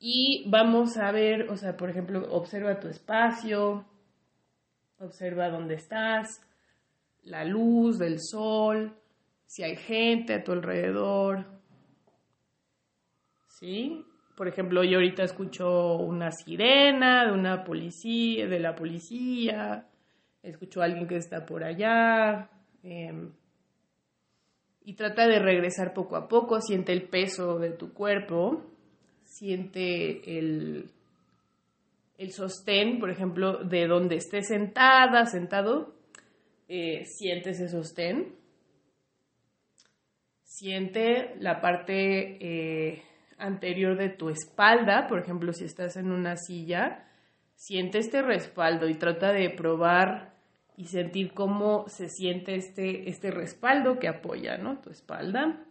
Y 0.00 0.50
vamos 0.50 0.96
a 0.98 1.12
ver, 1.12 1.50
o 1.50 1.56
sea, 1.56 1.76
por 1.76 1.88
ejemplo, 1.88 2.26
observa 2.32 2.80
tu 2.80 2.88
espacio, 2.88 3.84
observa 4.98 5.50
dónde 5.50 5.76
estás, 5.76 6.44
la 7.22 7.44
luz 7.44 8.00
del 8.00 8.18
sol, 8.18 8.92
si 9.46 9.62
hay 9.62 9.76
gente 9.76 10.34
a 10.34 10.42
tu 10.42 10.50
alrededor, 10.50 11.61
¿sí? 13.62 14.04
por 14.36 14.48
ejemplo, 14.48 14.82
yo 14.82 14.96
ahorita 14.96 15.22
escucho 15.22 15.96
una 15.98 16.32
sirena 16.32 17.26
de 17.26 17.32
una 17.32 17.62
policía, 17.62 18.48
de 18.48 18.58
la 18.58 18.74
policía, 18.74 19.86
escucho 20.42 20.80
a 20.80 20.86
alguien 20.86 21.06
que 21.06 21.14
está 21.14 21.46
por 21.46 21.62
allá, 21.62 22.50
em, 22.82 23.30
y 24.84 24.94
trata 24.94 25.28
de 25.28 25.38
regresar 25.38 25.94
poco 25.94 26.16
a 26.16 26.26
poco, 26.26 26.60
siente 26.60 26.92
el 26.92 27.08
peso 27.08 27.60
de 27.60 27.70
tu 27.70 27.92
cuerpo, 27.92 28.64
siente 29.22 30.38
el, 30.38 30.90
el 32.18 32.32
sostén, 32.32 32.98
por 32.98 33.10
ejemplo, 33.10 33.62
de 33.62 33.86
donde 33.86 34.16
estés 34.16 34.48
sentada, 34.48 35.24
sentado, 35.26 35.94
eh, 36.66 37.04
siente 37.04 37.50
ese 37.50 37.68
sostén, 37.68 38.34
siente 40.42 41.36
la 41.38 41.60
parte... 41.60 42.38
Eh, 42.40 43.11
anterior 43.42 43.96
de 43.98 44.08
tu 44.08 44.30
espalda, 44.30 45.06
por 45.08 45.18
ejemplo, 45.18 45.52
si 45.52 45.64
estás 45.64 45.96
en 45.96 46.12
una 46.12 46.36
silla, 46.36 47.04
siente 47.56 47.98
este 47.98 48.22
respaldo 48.22 48.88
y 48.88 48.94
trata 48.94 49.32
de 49.32 49.50
probar 49.50 50.32
y 50.76 50.86
sentir 50.86 51.32
cómo 51.34 51.86
se 51.88 52.08
siente 52.08 52.54
este, 52.54 53.08
este 53.08 53.30
respaldo 53.30 53.98
que 53.98 54.08
apoya, 54.08 54.56
¿no? 54.56 54.78
Tu 54.80 54.90
espalda. 54.90 55.64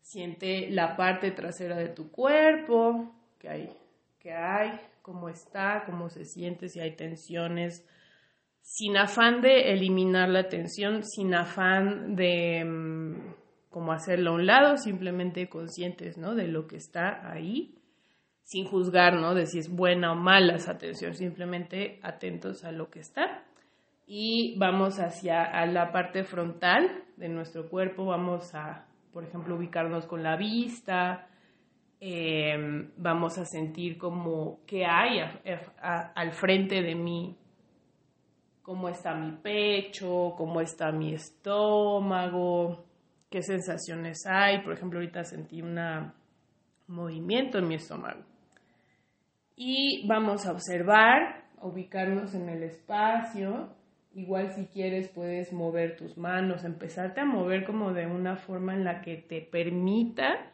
Siente 0.00 0.70
la 0.70 0.96
parte 0.96 1.30
trasera 1.32 1.76
de 1.76 1.88
tu 1.88 2.10
cuerpo, 2.10 3.12
que 3.38 3.48
hay, 3.48 3.76
que 4.18 4.32
hay, 4.32 4.80
cómo 5.02 5.28
está, 5.28 5.82
cómo 5.84 6.08
se 6.08 6.24
siente, 6.24 6.68
si 6.68 6.80
hay 6.80 6.94
tensiones, 6.94 7.86
sin 8.60 8.96
afán 8.96 9.40
de 9.42 9.72
eliminar 9.72 10.28
la 10.28 10.48
tensión, 10.48 11.02
sin 11.04 11.34
afán 11.34 12.14
de 12.16 12.64
mm, 12.64 13.13
como 13.74 13.90
hacerlo 13.90 14.30
a 14.30 14.34
un 14.34 14.46
lado, 14.46 14.76
simplemente 14.76 15.48
conscientes, 15.48 16.16
¿no? 16.16 16.36
De 16.36 16.46
lo 16.46 16.68
que 16.68 16.76
está 16.76 17.28
ahí, 17.28 17.74
sin 18.44 18.66
juzgar, 18.66 19.14
¿no? 19.14 19.34
De 19.34 19.46
si 19.46 19.58
es 19.58 19.68
buena 19.68 20.12
o 20.12 20.14
mala 20.14 20.54
esa 20.54 20.70
atención, 20.70 21.14
simplemente 21.14 21.98
atentos 22.04 22.62
a 22.64 22.70
lo 22.70 22.88
que 22.88 23.00
está. 23.00 23.42
Y 24.06 24.56
vamos 24.60 25.00
hacia 25.00 25.42
a 25.42 25.66
la 25.66 25.90
parte 25.90 26.22
frontal 26.22 27.02
de 27.16 27.28
nuestro 27.28 27.68
cuerpo, 27.68 28.06
vamos 28.06 28.54
a, 28.54 28.86
por 29.12 29.24
ejemplo, 29.24 29.56
ubicarnos 29.56 30.06
con 30.06 30.22
la 30.22 30.36
vista, 30.36 31.26
em, 31.98 32.92
vamos 32.96 33.38
a 33.38 33.44
sentir 33.44 33.98
como 33.98 34.60
qué 34.68 34.86
hay 34.86 35.18
al 35.82 36.30
frente 36.30 36.80
de 36.80 36.94
mí, 36.94 37.36
cómo 38.62 38.88
está 38.88 39.16
mi 39.16 39.32
pecho, 39.32 40.34
cómo 40.36 40.60
está 40.60 40.92
mi 40.92 41.12
estómago, 41.12 42.93
qué 43.34 43.42
sensaciones 43.42 44.26
hay. 44.26 44.62
Por 44.62 44.74
ejemplo, 44.74 45.00
ahorita 45.00 45.24
sentí 45.24 45.60
un 45.60 45.76
movimiento 46.86 47.58
en 47.58 47.66
mi 47.66 47.74
estómago. 47.74 48.20
Y 49.56 50.06
vamos 50.06 50.46
a 50.46 50.52
observar, 50.52 51.42
ubicarnos 51.60 52.32
en 52.36 52.48
el 52.48 52.62
espacio. 52.62 53.74
Igual 54.12 54.52
si 54.52 54.66
quieres 54.66 55.08
puedes 55.08 55.52
mover 55.52 55.96
tus 55.96 56.16
manos, 56.16 56.62
empezarte 56.62 57.22
a 57.22 57.24
mover 57.24 57.64
como 57.64 57.92
de 57.92 58.06
una 58.06 58.36
forma 58.36 58.72
en 58.72 58.84
la 58.84 59.00
que 59.00 59.16
te 59.16 59.40
permita 59.40 60.52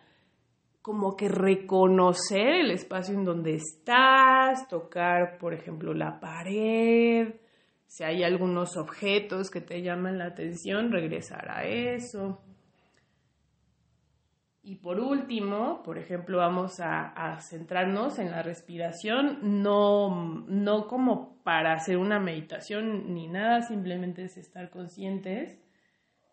como 0.81 1.15
que 1.17 1.29
reconocer 1.29 2.63
el 2.63 2.71
espacio 2.71 3.15
en 3.15 3.27
donde 3.27 3.57
estás, 3.57 4.67
tocar, 4.69 5.37
por 5.37 5.53
ejemplo, 5.53 5.93
la 5.93 6.19
pared, 6.19 7.35
si 7.87 8.05
hay 8.05 8.23
algunos 8.23 8.79
objetos 8.79 9.51
que 9.51 9.61
te 9.61 9.83
llaman 9.83 10.17
la 10.17 10.29
atención, 10.29 10.91
regresar 10.91 11.51
a 11.51 11.65
eso. 11.65 12.41
Y 14.62 14.76
por 14.76 15.00
último, 15.00 15.83
por 15.83 15.97
ejemplo, 15.97 16.37
vamos 16.38 16.81
a, 16.81 17.38
centrarnos 17.40 18.19
en 18.19 18.31
la 18.31 18.43
respiración, 18.43 19.62
no, 19.62 20.45
no 20.47 20.87
como 20.87 21.43
para 21.43 21.73
hacer 21.73 21.97
una 21.97 22.21
meditación 22.21 23.14
ni 23.14 23.26
nada, 23.26 23.62
simplemente 23.62 24.25
es 24.25 24.37
estar 24.37 24.69
conscientes 24.69 25.59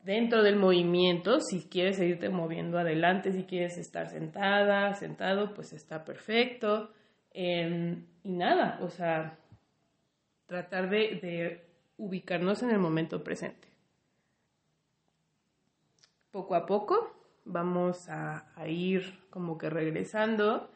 dentro 0.03 0.43
del 0.43 0.57
movimiento, 0.57 1.39
si 1.39 1.67
quieres 1.69 1.97
seguirte 1.97 2.29
moviendo 2.29 2.77
adelante, 2.77 3.31
si 3.31 3.43
quieres 3.43 3.77
estar 3.77 4.07
sentada, 4.09 4.93
sentado, 4.93 5.53
pues 5.53 5.71
está 5.71 6.03
perfecto. 6.03 6.91
Em, 7.31 8.07
y 8.23 8.33
nada, 8.33 8.79
o 8.81 8.89
sea, 8.89 9.37
tratar 10.47 10.89
de, 10.89 11.19
de 11.21 11.67
ubicarnos 11.97 12.61
en 12.63 12.71
el 12.71 12.79
momento 12.79 13.23
presente. 13.23 13.67
Poco 16.31 16.55
a 16.55 16.65
poco 16.65 17.16
vamos 17.47 18.07
a, 18.09 18.45
ir 18.67 19.19
como 19.29 19.57
que 19.57 19.69
regresando 19.69 20.69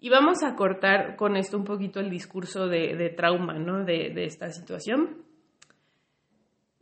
y 0.00 0.10
vamos 0.10 0.42
a 0.42 0.54
cortar 0.54 1.16
con 1.16 1.36
esto 1.36 1.56
un 1.56 1.64
poquito 1.64 2.00
el 2.00 2.10
discurso 2.10 2.68
de, 2.68 3.12
trauma, 3.16 3.58
¿no? 3.58 3.84
De, 3.84 4.12
esta 4.24 4.50
situación. 4.50 5.24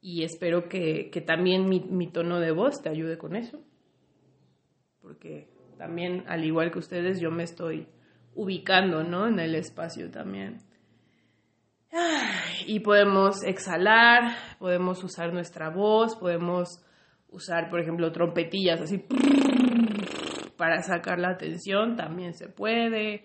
Y 0.00 0.22
espero 0.22 0.68
que, 0.68 1.10
también 1.26 1.68
mi, 1.68 1.80
mi, 1.80 2.08
tono 2.08 2.40
de 2.40 2.52
voz 2.52 2.82
te 2.82 2.88
ayude 2.88 3.18
con 3.18 3.36
eso. 3.36 3.60
Porque 5.00 5.48
también, 5.78 6.24
al 6.28 6.44
igual 6.44 6.70
que 6.70 6.78
ustedes, 6.78 7.20
yo 7.20 7.30
me 7.30 7.44
estoy 7.44 7.88
ubicando, 8.34 9.02
¿no? 9.02 9.26
En 9.26 9.38
el 9.38 9.54
espacio 9.54 10.10
también. 10.10 10.58
Y 12.66 12.80
podemos 12.80 13.42
exhalar, 13.44 14.36
podemos 14.58 15.02
usar 15.02 15.32
nuestra 15.32 15.70
voz, 15.70 16.16
podemos 16.16 16.85
usar, 17.36 17.68
por 17.68 17.80
ejemplo, 17.80 18.10
trompetillas 18.10 18.80
así 18.80 19.04
para 20.56 20.82
sacar 20.82 21.18
la 21.18 21.30
atención, 21.30 21.96
también 21.96 22.34
se 22.34 22.48
puede. 22.48 23.24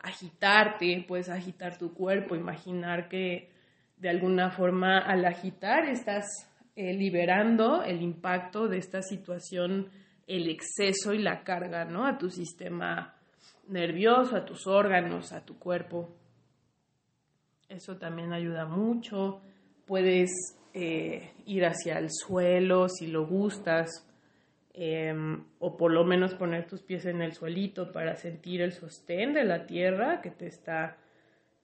Agitarte, 0.00 1.04
puedes 1.06 1.28
agitar 1.28 1.78
tu 1.78 1.94
cuerpo, 1.94 2.34
imaginar 2.34 3.08
que 3.08 3.50
de 3.96 4.08
alguna 4.08 4.50
forma 4.50 4.98
al 4.98 5.24
agitar 5.24 5.84
estás 5.84 6.26
eh, 6.74 6.92
liberando 6.92 7.84
el 7.84 8.02
impacto 8.02 8.66
de 8.66 8.78
esta 8.78 9.00
situación, 9.00 9.90
el 10.26 10.48
exceso 10.48 11.12
y 11.14 11.18
la 11.18 11.44
carga, 11.44 11.84
¿no? 11.84 12.04
A 12.04 12.18
tu 12.18 12.30
sistema 12.30 13.14
nervioso, 13.68 14.34
a 14.36 14.44
tus 14.44 14.66
órganos, 14.66 15.32
a 15.32 15.44
tu 15.44 15.56
cuerpo. 15.56 16.16
Eso 17.68 17.96
también 17.96 18.32
ayuda 18.32 18.66
mucho. 18.66 19.40
Puedes 19.86 20.30
eh, 20.74 21.32
ir 21.46 21.64
hacia 21.64 21.98
el 21.98 22.08
suelo 22.10 22.88
si 22.88 23.06
lo 23.06 23.26
gustas, 23.26 24.08
em, 24.74 25.44
o 25.58 25.76
por 25.76 25.92
lo 25.92 26.04
menos 26.04 26.34
poner 26.34 26.66
tus 26.66 26.82
pies 26.82 27.04
en 27.06 27.22
el 27.22 27.32
suelito 27.32 27.92
para 27.92 28.16
sentir 28.16 28.62
el 28.62 28.72
sostén 28.72 29.34
de 29.34 29.44
la 29.44 29.66
tierra 29.66 30.20
que 30.22 30.30
te 30.30 30.46
está 30.46 30.96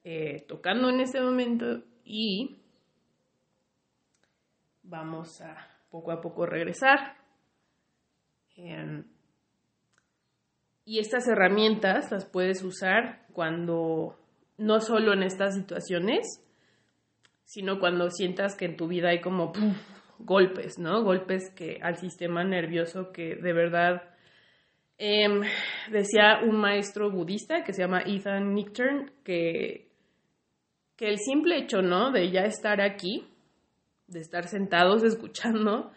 eh, 0.04 0.44
tocando 0.46 0.88
en 0.90 1.00
este 1.00 1.20
momento 1.20 1.82
y 2.04 2.56
vamos 4.82 5.40
a 5.40 5.56
poco 5.90 6.12
a 6.12 6.20
poco 6.20 6.46
regresar. 6.46 7.16
Em, 8.56 9.04
Y 10.90 11.00
estas 11.00 11.28
herramientas 11.28 12.10
las 12.10 12.24
puedes 12.24 12.62
usar 12.64 13.26
cuando, 13.34 14.18
no 14.56 14.80
solo 14.80 15.12
en 15.12 15.22
estas 15.22 15.54
situaciones, 15.54 16.42
sino 17.48 17.80
cuando 17.80 18.10
sientas 18.10 18.54
que 18.56 18.66
en 18.66 18.76
tu 18.76 18.88
vida 18.88 19.08
hay 19.08 19.22
como 19.22 19.52
golpes, 20.18 20.78
¿no? 20.78 21.02
Golpes 21.02 21.50
que 21.56 21.78
al 21.82 21.96
sistema 21.96 22.44
nervioso 22.44 23.10
que 23.10 23.36
de 23.36 23.52
verdad 23.54 24.02
em, 24.98 25.40
decía 25.90 26.40
un 26.46 26.56
maestro 26.56 27.10
budista 27.10 27.64
que 27.64 27.72
se 27.72 27.80
llama 27.80 28.02
Ethan 28.04 28.52
Nichtern 28.52 29.12
que, 29.24 29.88
que 30.94 31.08
el 31.08 31.16
simple 31.16 31.56
hecho, 31.56 31.80
¿no? 31.80 32.10
De 32.10 32.30
ya 32.30 32.42
estar 32.42 32.82
aquí, 32.82 33.26
de 34.08 34.20
estar 34.20 34.46
sentados 34.46 35.02
escuchando, 35.12 35.90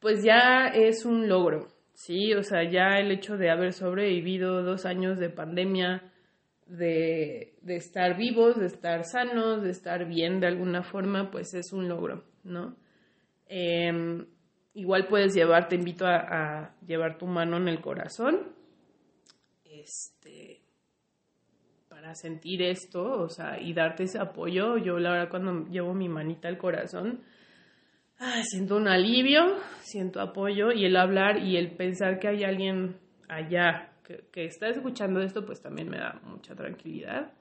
pues 0.00 0.24
ya 0.24 0.72
es 0.74 1.04
un 1.04 1.28
logro, 1.28 1.68
¿sí? 1.94 2.34
O 2.34 2.42
sea, 2.42 2.68
ya 2.68 2.98
el 2.98 3.12
hecho 3.12 3.36
de 3.36 3.50
haber 3.50 3.74
sobrevivido 3.74 4.64
dos 4.64 4.84
años 4.84 5.20
de 5.20 5.30
pandemia, 5.30 6.02
de, 6.66 7.54
de 7.62 7.76
estar 7.76 8.16
vivos, 8.16 8.58
de 8.58 8.66
estar 8.66 9.04
sanos, 9.04 9.62
de 9.62 9.70
estar 9.70 10.06
bien 10.06 10.40
de 10.40 10.48
alguna 10.48 10.82
forma, 10.82 11.30
pues 11.30 11.54
es 11.54 11.72
un 11.72 11.88
logro, 11.88 12.24
¿no? 12.44 12.76
Em, 13.48 14.26
igual 14.74 15.06
puedes 15.06 15.34
llevar, 15.34 15.68
te 15.68 15.76
invito 15.76 16.06
a, 16.06 16.74
llevar 16.86 17.18
tu 17.18 17.26
mano 17.26 17.56
en 17.56 17.68
el 17.68 17.80
corazón. 17.80 18.52
Este, 19.64 20.62
para 21.88 22.14
sentir 22.14 22.62
esto, 22.62 23.22
o 23.22 23.28
sea, 23.28 23.60
y 23.60 23.72
darte 23.72 24.04
ese 24.04 24.18
apoyo. 24.18 24.76
Yo 24.78 24.98
la 24.98 25.12
verdad 25.12 25.30
cuando 25.30 25.66
llevo 25.70 25.94
mi 25.94 26.08
manita 26.08 26.48
al 26.48 26.58
corazón, 26.58 27.22
siento 28.42 28.76
un 28.76 28.88
alivio, 28.88 29.56
siento 29.80 30.20
apoyo 30.20 30.72
y 30.72 30.84
el 30.84 30.96
hablar 30.96 31.38
y 31.38 31.56
el 31.56 31.76
pensar 31.76 32.18
que 32.18 32.28
hay 32.28 32.44
alguien 32.44 32.98
allá 33.28 33.92
que, 34.32 34.44
está 34.44 34.68
escuchando 34.68 35.20
esto, 35.20 35.44
pues 35.44 35.60
también 35.60 35.88
me 35.88 35.98
da 35.98 36.20
mucha 36.24 36.54
tranquilidad. 36.54 37.32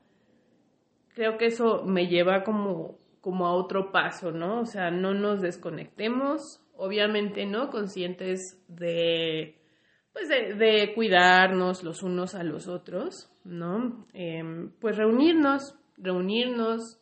Creo 1.13 1.38
que 1.38 1.45
eso 1.45 1.84
me 1.86 2.07
lleva 2.07 2.43
como 2.43 3.00
como 3.25 3.48
a 3.48 3.55
otro 3.55 3.91
paso, 3.91 4.31
¿no? 4.31 4.62
O 4.62 4.65
sea, 4.67 4.91
no 4.91 5.15
nos 5.15 5.41
desconectemos, 5.41 6.63
obviamente 6.77 7.48
no 7.48 7.72
conscientes 7.72 8.63
de, 8.67 9.55
pues 10.13 10.29
de, 10.29 10.91
cuidarnos 10.93 11.84
los 11.84 12.03
unos 12.03 12.36
a 12.36 12.43
los 12.43 12.67
otros, 12.67 13.31
¿no? 13.43 14.05
Em, 14.13 14.69
pues 14.79 14.95
reunirnos, 14.95 15.74
reunirnos, 15.98 17.00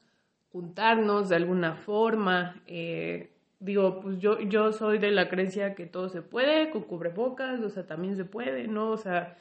juntarnos 0.54 1.28
de 1.28 1.36
alguna 1.36 1.76
forma. 1.76 2.56
Eh, 2.68 3.34
digo, 3.60 4.00
pues 4.00 4.18
yo, 4.20 4.40
yo 4.40 4.72
soy 4.72 5.00
de 5.00 5.12
la 5.12 5.28
creencia 5.28 5.76
que 5.76 5.88
todo 5.88 6.08
se 6.08 6.22
puede, 6.22 6.70
con 6.70 6.84
cubrebocas, 6.84 7.60
o 7.60 7.70
sea, 7.70 7.86
también 7.86 8.16
se 8.16 8.24
puede, 8.24 8.70
¿no? 8.70 8.92
O 8.92 8.98
sea, 8.98 9.36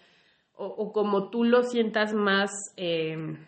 o, 0.56 0.92
como 0.92 1.30
tú 1.30 1.44
lo 1.44 1.62
sientas 1.62 2.14
más... 2.14 2.50
Em, 2.76 3.38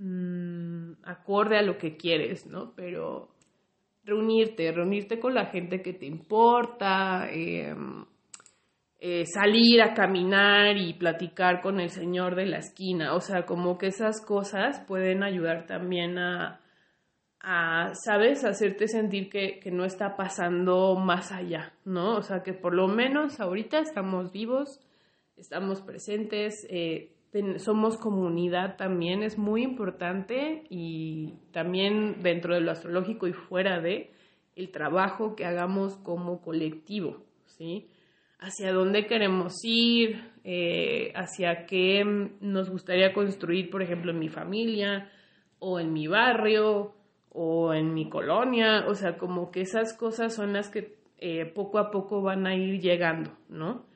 Mm, 0.00 0.92
acorde 1.02 1.58
a 1.58 1.62
lo 1.62 1.76
que 1.76 1.96
quieres, 1.96 2.46
¿no? 2.46 2.72
Pero 2.76 3.30
reunirte, 4.04 4.70
reunirte 4.70 5.18
con 5.18 5.34
la 5.34 5.46
gente 5.46 5.82
que 5.82 5.92
te 5.92 6.06
importa, 6.06 7.28
em, 7.30 8.04
eh, 9.00 9.24
salir 9.26 9.82
a 9.82 9.94
caminar 9.94 10.76
y 10.76 10.94
platicar 10.94 11.60
con 11.60 11.80
el 11.80 11.90
señor 11.90 12.36
de 12.36 12.46
la 12.46 12.58
esquina, 12.58 13.14
o 13.14 13.20
sea, 13.20 13.44
como 13.44 13.76
que 13.76 13.88
esas 13.88 14.24
cosas 14.24 14.80
pueden 14.86 15.24
ayudar 15.24 15.66
también 15.66 16.18
a, 16.18 16.60
a 17.40 17.92
¿sabes?, 17.94 18.44
hacerte 18.44 18.86
sentir 18.88 19.28
que, 19.30 19.58
que, 19.60 19.70
no 19.72 19.84
está 19.84 20.16
pasando 20.16 20.96
más 20.96 21.32
allá, 21.32 21.72
¿no? 21.84 22.16
O 22.16 22.22
sea, 22.22 22.42
que 22.42 22.52
por 22.54 22.74
lo 22.74 22.88
menos 22.88 23.40
ahorita 23.40 23.80
estamos 23.80 24.32
vivos, 24.32 24.80
estamos 25.38 25.80
presentes, 25.82 26.66
eh, 26.70 27.12
somos 27.58 27.96
comunidad 27.98 28.76
también, 28.76 29.22
es 29.22 29.38
muy 29.38 29.62
importante 29.62 30.64
y 30.70 31.34
también 31.52 32.22
dentro 32.22 32.54
de 32.54 32.60
lo 32.60 32.70
astrológico 32.70 33.26
y 33.26 33.32
fuera 33.32 33.80
de 33.80 34.10
el 34.56 34.70
trabajo 34.70 35.36
que 35.36 35.44
hagamos 35.44 35.96
como 35.96 36.40
colectivo, 36.40 37.22
¿sí? 37.46 37.88
Hacia 38.40 38.72
dónde 38.72 39.06
queremos 39.06 39.54
ir, 39.62 40.32
eh, 40.44 41.12
hacia 41.14 41.66
qué 41.66 42.04
nos 42.40 42.70
gustaría 42.70 43.12
construir, 43.12 43.70
por 43.70 43.82
ejemplo, 43.82 44.10
en 44.10 44.18
mi 44.18 44.28
familia 44.28 45.10
o 45.58 45.78
en 45.78 45.92
mi 45.92 46.06
barrio 46.06 46.94
o 47.30 47.74
en 47.74 47.94
mi 47.94 48.08
colonia, 48.08 48.86
o 48.88 48.94
sea, 48.94 49.18
como 49.18 49.50
que 49.50 49.60
esas 49.60 49.92
cosas 49.92 50.34
son 50.34 50.52
las 50.52 50.70
que 50.70 50.98
eh, 51.18 51.46
poco 51.46 51.78
a 51.78 51.90
poco 51.90 52.22
van 52.22 52.46
a 52.46 52.54
ir 52.56 52.80
llegando, 52.80 53.32
¿no? 53.48 53.87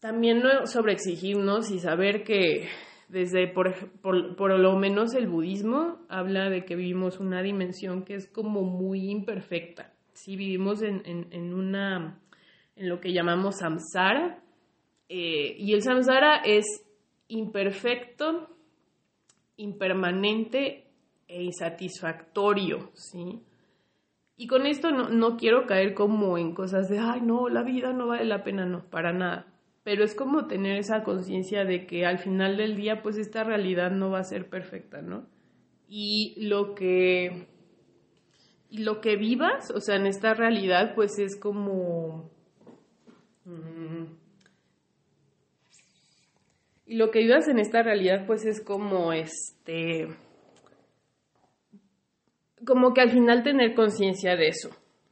También 0.00 0.40
no 0.40 0.66
sobreexigirnos 0.66 1.70
y 1.70 1.78
saber 1.78 2.24
que 2.24 2.68
desde, 3.08 3.48
por, 3.48 3.74
por, 4.00 4.58
lo 4.58 4.76
menos 4.76 5.14
el 5.14 5.28
budismo, 5.28 5.98
habla 6.08 6.48
de 6.48 6.64
que 6.64 6.76
vivimos 6.76 7.20
una 7.20 7.42
dimensión 7.42 8.04
que 8.04 8.14
es 8.14 8.26
como 8.28 8.62
muy 8.62 9.10
imperfecta. 9.10 9.92
Sí, 10.12 10.36
vivimos 10.36 10.82
en, 10.82 11.02
en, 11.04 11.54
una, 11.54 12.20
en 12.76 12.88
lo 12.88 13.00
que 13.00 13.12
llamamos 13.12 13.58
samsara, 13.58 14.42
eh, 15.08 15.56
y 15.58 15.72
el 15.72 15.82
samsara 15.82 16.36
es 16.44 16.64
imperfecto, 17.28 18.48
impermanente 19.56 20.86
e 21.26 21.42
insatisfactorio, 21.42 22.90
¿sí? 22.94 23.42
Y 24.36 24.46
con 24.46 24.66
esto 24.66 24.90
no, 24.92 25.08
no 25.10 25.36
quiero 25.36 25.66
caer 25.66 25.94
como 25.94 26.38
en 26.38 26.54
cosas 26.54 26.88
de, 26.88 26.98
ay, 26.98 27.20
no, 27.20 27.48
la 27.48 27.62
vida 27.62 27.92
no 27.92 28.06
vale 28.06 28.24
la 28.24 28.42
pena, 28.44 28.64
no, 28.64 28.88
para 28.88 29.12
nada 29.12 29.50
pero 29.82 30.04
es 30.04 30.14
como 30.14 30.46
tener 30.46 30.76
esa 30.76 31.02
conciencia 31.02 31.64
de 31.64 31.86
que 31.86 32.04
al 32.04 32.18
final 32.18 32.56
del 32.56 32.76
día 32.76 33.02
pues 33.02 33.16
esta 33.16 33.44
realidad 33.44 33.90
no 33.90 34.10
va 34.10 34.20
a 34.20 34.24
ser 34.24 34.48
perfecta, 34.48 35.00
¿no? 35.00 35.26
Y 35.88 36.34
lo 36.38 36.74
que 36.74 37.48
y 38.68 38.78
lo 38.78 39.00
que 39.00 39.16
vivas, 39.16 39.72
o 39.72 39.80
sea, 39.80 39.96
en 39.96 40.06
esta 40.06 40.34
realidad 40.34 40.94
pues 40.94 41.18
es 41.18 41.36
como 41.38 42.30
mm, 43.44 44.04
y 46.86 46.96
lo 46.96 47.10
que 47.10 47.20
vivas 47.20 47.48
en 47.48 47.58
esta 47.58 47.82
realidad 47.82 48.26
pues 48.26 48.44
es 48.44 48.62
como 48.62 49.12
este 49.12 50.08
como 52.66 52.92
que 52.92 53.00
al 53.00 53.10
final 53.10 53.42
tener 53.42 53.74
conciencia 53.74 54.36
de 54.36 54.48
eso, 54.48 54.68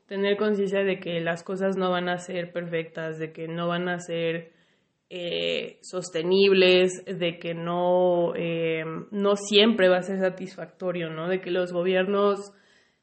tener 0.07 0.37
conciencia 0.37 0.85
de 0.85 1.01
que 1.01 1.21
las 1.21 1.43
cosas 1.43 1.79
no 1.79 1.91
van 1.91 2.11
a 2.11 2.19
ser 2.19 2.53
perfectas, 2.53 3.19
de 3.19 3.33
que 3.33 3.49
no 3.49 3.69
van 3.69 3.89
a 3.89 3.99
ser 3.99 4.58
eh, 5.11 5.79
sostenibles, 5.81 7.05
de 7.07 7.39
que 7.39 7.55
no, 7.55 8.35
eh, 8.37 8.85
no 9.11 9.37
siempre 9.37 9.89
va 9.89 9.99
a 9.99 10.03
ser 10.03 10.19
satisfactorio, 10.19 11.09
¿no? 11.09 11.29
De 11.29 11.41
que 11.41 11.51
los 11.51 11.73
gobiernos 11.73 12.53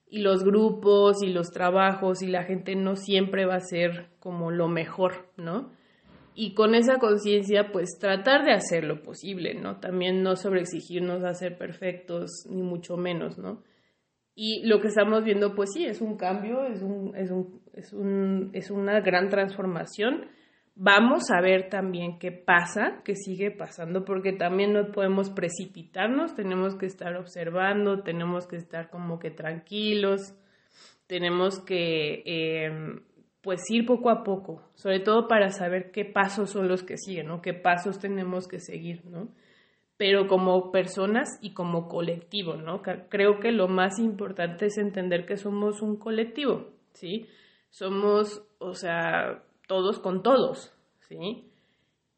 y 0.07 0.19
los 0.19 0.43
grupos 0.43 1.23
y 1.23 1.33
los 1.33 1.49
trabajos 1.49 2.21
y 2.21 2.27
la 2.27 2.43
gente 2.43 2.75
no 2.75 2.95
siempre 2.95 3.45
va 3.45 3.55
a 3.55 3.59
ser 3.59 4.09
como 4.19 4.51
lo 4.51 4.67
mejor, 4.67 5.31
¿no? 5.35 5.71
Y 6.35 6.53
con 6.53 6.75
esa 6.75 6.97
conciencia, 6.97 7.71
pues 7.71 7.97
tratar 7.99 8.45
de 8.45 8.51
hacer 8.51 8.83
lo 8.83 9.01
posible, 9.01 9.55
¿no? 9.55 9.79
También 9.79 10.21
no 10.21 10.35
sobreexigirnos 10.35 11.23
a 11.23 11.33
ser 11.33 11.57
perfectos, 11.57 12.45
ni 12.49 12.61
mucho 12.61 12.97
menos, 12.97 13.37
¿no? 13.37 13.63
Y 14.35 14.67
lo 14.67 14.81
que 14.81 14.89
estamos 14.89 15.23
viendo, 15.23 15.55
pues 15.55 15.71
sí, 15.73 15.85
es 15.85 16.01
un 16.01 16.17
cambio, 16.17 16.65
es, 16.65 16.81
un, 16.81 17.15
es, 17.15 17.31
un, 17.31 17.61
es, 17.73 17.93
un, 17.93 18.51
es 18.53 18.69
una 18.69 18.99
gran 18.99 19.29
transformación 19.29 20.25
Vamos 20.77 21.31
a 21.31 21.39
ver 21.39 21.69
también 21.69 22.19
qué 22.19 22.33
pasa, 22.33 23.01
qué 23.05 23.15
sigue 23.15 23.49
pasando, 23.49 24.03
porque 24.03 24.33
también 24.33 24.73
no 24.73 24.91
podemos 24.91 25.29
precipitarnos, 25.29 26.35
tenemos 26.35 26.75
que 26.75 26.85
estar 26.85 27.15
observando, 27.15 28.03
tenemos 28.03 28.45
que 28.45 28.57
estar 28.57 28.89
como 28.89 29.17
que 29.17 29.31
tranquilos, 29.31 30.35
tenemos 31.07 31.59
que 31.59 32.23
em, 32.25 32.99
pues 33.39 33.61
ir 33.69 33.85
poco 33.85 34.09
a 34.09 34.21
poco, 34.23 34.63
sobre 34.73 34.99
todo 34.99 35.29
para 35.29 35.49
saber 35.51 35.91
qué 35.91 36.03
pasos 36.03 36.49
son 36.49 36.67
los 36.67 36.83
que 36.83 36.97
siguen, 36.97 37.27
¿no? 37.27 37.41
Qué 37.41 37.53
pasos 37.53 37.97
tenemos 37.99 38.45
que 38.49 38.59
seguir, 38.59 39.05
¿no? 39.05 39.29
Pero 39.95 40.27
como 40.27 40.71
personas 40.71 41.39
y 41.41 41.53
como 41.53 41.87
colectivo, 41.87 42.57
¿no? 42.57 42.81
Creo 42.81 43.39
que 43.39 43.53
lo 43.53 43.69
más 43.69 43.97
importante 43.97 44.65
es 44.65 44.77
entender 44.77 45.25
que 45.25 45.37
somos 45.37 45.81
un 45.81 45.95
colectivo, 45.95 46.73
¿sí? 46.91 47.27
Somos, 47.69 48.43
o 48.57 48.73
sea, 48.73 49.44
todos 49.67 49.99
con 49.99 50.23
todos, 50.23 50.73
¿sí? 51.07 51.51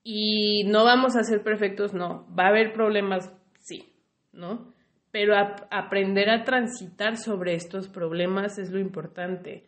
Y 0.04 0.64
no 0.66 0.86
vamos 0.86 1.16
a 1.16 1.24
ser 1.24 1.44
perfectos, 1.44 1.94
no. 1.94 2.26
Va 2.38 2.46
a 2.46 2.50
haber 2.50 2.74
problemas, 2.74 3.32
sí, 3.60 3.94
¿no? 4.32 4.74
Pero 5.12 5.34
aprender 5.72 6.30
a 6.30 6.44
transitar 6.44 7.18
sobre 7.18 7.56
estos 7.56 7.88
problemas 7.88 8.58
es 8.58 8.72
lo 8.72 8.80
importante. 8.80 9.66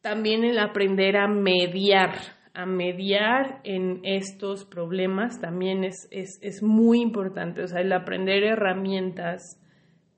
También 0.00 0.44
el 0.44 0.58
aprender 0.58 1.16
a 1.16 1.28
mediar, 1.28 2.14
a 2.54 2.66
mediar 2.66 3.60
en 3.64 4.00
estos 4.04 4.64
problemas 4.64 5.40
también 5.40 5.84
es, 5.84 6.08
es, 6.10 6.38
es 6.40 6.62
muy 6.62 7.00
importante. 7.00 7.62
O 7.62 7.68
sea, 7.68 7.80
el 7.80 7.92
aprender 7.92 8.42
herramientas 8.42 9.60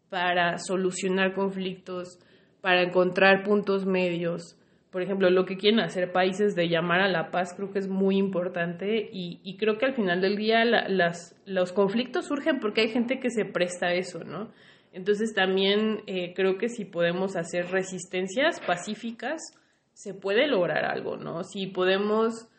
para 0.08 0.58
solucionar 0.58 1.34
conflictos, 1.34 2.18
para 2.60 2.82
encontrar 2.82 3.42
puntos 3.42 3.86
medios, 3.86 4.56
por 4.92 5.00
ejemplo, 5.00 5.30
lo 5.30 5.46
que 5.46 5.56
quieren 5.56 5.80
hacer 5.80 6.12
países 6.12 6.54
de 6.54 6.68
llamar 6.68 7.00
a 7.00 7.08
la 7.08 7.30
paz 7.30 7.54
creo 7.56 7.72
que 7.72 7.78
es 7.78 7.88
muy 7.88 8.18
importante 8.18 9.08
y, 9.10 9.56
creo 9.56 9.78
que 9.78 9.86
al 9.86 9.94
final 9.94 10.20
del 10.20 10.36
día 10.36 10.66
las, 10.66 11.34
los 11.46 11.72
conflictos 11.72 12.26
surgen 12.26 12.60
porque 12.60 12.82
hay 12.82 12.88
gente 12.88 13.18
que 13.18 13.30
se 13.30 13.46
presta 13.46 13.86
a 13.86 13.94
eso, 13.94 14.22
¿no? 14.22 14.52
Entonces 14.92 15.32
también 15.34 16.02
eh, 16.06 16.34
creo 16.34 16.58
que 16.58 16.68
si 16.68 16.84
podemos 16.84 17.36
hacer 17.36 17.70
resistencias 17.70 18.60
pacíficas, 18.60 19.40
se 19.94 20.12
puede 20.12 20.46
lograr 20.46 20.84
algo, 20.84 21.16
¿no? 21.16 21.42
Si 21.42 21.68
podemos, 21.68 22.50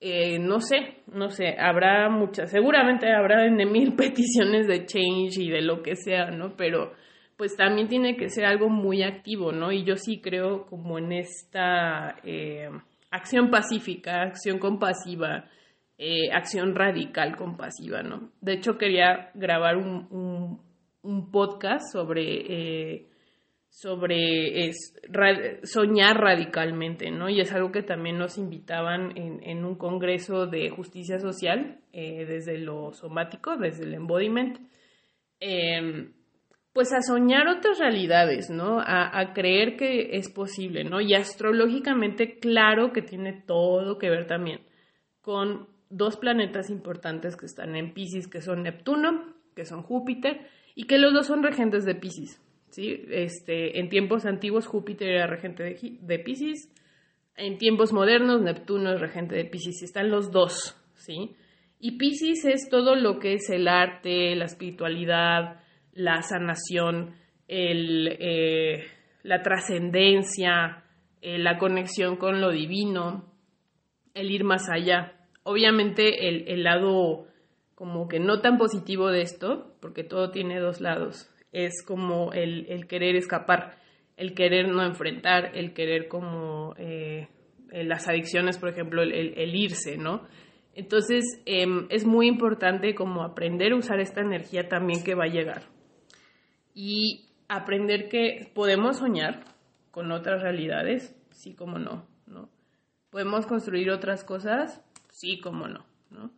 eh, 0.00 0.38
no 0.38 0.60
sé, 0.60 0.98
no 1.06 1.30
sé, 1.30 1.56
habrá 1.58 2.10
muchas, 2.10 2.50
seguramente 2.50 3.10
habrá 3.10 3.46
en 3.46 3.56
mil 3.72 3.94
peticiones 3.96 4.66
de 4.66 4.84
change 4.84 5.38
y 5.38 5.48
de 5.48 5.62
lo 5.62 5.82
que 5.82 5.96
sea, 5.96 6.30
¿no? 6.30 6.54
Pero 6.54 6.92
pues 7.38 7.56
también 7.56 7.86
tiene 7.86 8.16
que 8.16 8.30
ser 8.30 8.44
algo 8.44 8.68
muy 8.68 9.04
activo, 9.04 9.52
¿no? 9.52 9.70
Y 9.70 9.84
yo 9.84 9.94
sí 9.96 10.20
creo 10.20 10.66
como 10.66 10.98
en 10.98 11.12
esta 11.12 12.16
eh, 12.24 12.68
acción 13.12 13.48
pacífica, 13.48 14.22
acción 14.22 14.58
compasiva, 14.58 15.44
eh, 15.96 16.32
acción 16.32 16.74
radical 16.74 17.36
compasiva, 17.36 18.02
¿no? 18.02 18.32
De 18.40 18.54
hecho, 18.54 18.76
quería 18.76 19.30
grabar 19.34 19.76
un, 19.76 20.60
un, 21.00 21.30
podcast 21.30 21.92
sobre, 21.92 22.96
eh, 22.96 23.06
sobre 23.70 25.60
soñar 25.62 26.16
radicalmente, 26.20 27.12
¿no? 27.12 27.28
Y 27.28 27.40
es 27.40 27.52
algo 27.52 27.70
que 27.70 27.84
también 27.84 28.18
nos 28.18 28.36
invitaban 28.36 29.16
en, 29.16 29.44
en 29.44 29.64
un 29.64 29.76
congreso 29.76 30.48
de 30.48 30.70
justicia 30.70 31.20
social, 31.20 31.78
desde 31.92 32.58
lo 32.58 32.92
somático, 32.92 33.56
desde 33.56 33.84
el 33.84 33.94
embodiment. 33.94 34.58
Em, 35.40 36.12
pues 36.78 36.92
a 36.92 37.02
soñar 37.02 37.48
otras 37.48 37.80
realidades, 37.80 38.50
¿no? 38.50 38.78
A, 38.78 39.32
creer 39.34 39.76
que 39.76 40.16
es 40.16 40.30
posible, 40.30 40.84
¿no? 40.84 41.00
Y 41.00 41.12
astrológicamente, 41.12 42.38
claro 42.38 42.92
que 42.92 43.02
tiene 43.02 43.32
todo 43.32 43.98
que 43.98 44.08
ver 44.08 44.28
también 44.28 44.60
con 45.20 45.66
dos 45.90 46.16
planetas 46.18 46.70
importantes 46.70 47.36
que 47.36 47.46
están 47.46 47.74
en 47.74 47.94
Pisces, 47.94 48.28
que 48.28 48.40
son 48.40 48.62
Neptuno, 48.62 49.34
que 49.56 49.64
son 49.64 49.82
Júpiter, 49.82 50.46
y 50.76 50.84
que 50.84 50.98
los 50.98 51.12
dos 51.12 51.26
son 51.26 51.42
regentes 51.42 51.84
de 51.84 51.96
Pisces, 51.96 52.40
¿sí? 52.68 53.02
Este, 53.10 53.80
en 53.80 53.88
tiempos 53.88 54.24
antiguos 54.24 54.68
Júpiter 54.68 55.08
era 55.08 55.26
regente 55.26 55.64
de, 55.64 55.98
de 56.00 56.18
Pisces, 56.20 56.72
en 57.36 57.58
tiempos 57.58 57.92
modernos 57.92 58.40
Neptuno 58.40 58.92
es 58.92 59.00
regente 59.00 59.34
de 59.34 59.46
Pisces, 59.46 59.82
y 59.82 59.84
están 59.84 60.10
los 60.10 60.30
dos, 60.30 60.80
¿sí? 60.94 61.34
Y 61.80 61.98
Pisces 61.98 62.44
es 62.44 62.68
todo 62.70 62.94
lo 62.94 63.18
que 63.18 63.32
es 63.34 63.50
el 63.50 63.66
arte, 63.66 64.36
la 64.36 64.44
espiritualidad, 64.44 65.58
la 65.98 66.22
sanación, 66.22 67.16
el, 67.48 68.16
eh, 68.20 68.84
la 69.24 69.42
trascendencia, 69.42 70.84
eh, 71.20 71.38
la 71.38 71.58
conexión 71.58 72.16
con 72.16 72.40
lo 72.40 72.52
divino, 72.52 73.32
el 74.14 74.30
ir 74.30 74.44
más 74.44 74.68
allá. 74.70 75.14
Obviamente 75.42 76.28
el, 76.28 76.46
el, 76.46 76.62
lado 76.62 77.26
como 77.74 78.06
que 78.06 78.20
no 78.20 78.40
tan 78.40 78.58
positivo 78.58 79.08
de 79.08 79.22
esto, 79.22 79.74
porque 79.80 80.04
todo 80.04 80.30
tiene 80.30 80.60
dos 80.60 80.80
lados, 80.80 81.28
es 81.50 81.84
como 81.84 82.32
el, 82.32 82.66
el 82.68 82.86
querer 82.86 83.16
escapar, 83.16 83.78
el 84.16 84.34
querer 84.34 84.68
no 84.68 84.84
enfrentar, 84.84 85.50
el 85.56 85.74
querer 85.74 86.06
como 86.06 86.74
eh, 86.78 87.26
las 87.72 88.06
adicciones, 88.06 88.56
por 88.56 88.68
ejemplo, 88.68 89.02
el, 89.02 89.54
irse, 89.56 89.96
¿no? 89.96 90.28
Entonces 90.74 91.24
em, 91.44 91.88
es 91.90 92.06
muy 92.06 92.28
importante 92.28 92.94
como 92.94 93.24
aprender 93.24 93.72
a 93.72 93.76
usar 93.76 93.98
esta 93.98 94.20
energía 94.20 94.68
también 94.68 95.02
que 95.02 95.16
va 95.16 95.24
a 95.24 95.28
llegar 95.28 95.77
y 96.80 97.26
aprender 97.48 98.08
que 98.08 98.52
podemos 98.54 98.98
soñar 98.98 99.40
con 99.90 100.12
otras 100.12 100.42
realidades, 100.42 101.12
sí 101.32 101.56
como 101.56 101.80
no, 101.80 102.06
¿no? 102.28 102.50
Podemos 103.10 103.46
construir 103.46 103.90
otras 103.90 104.22
cosas, 104.22 104.80
sí 105.10 105.40
como 105.40 105.66
no, 105.66 105.84
¿no? 106.10 106.30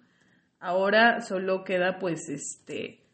Ahora 0.59 1.20
solo 1.20 1.62
queda 1.62 1.98
pues 1.98 2.31
este 2.31 3.05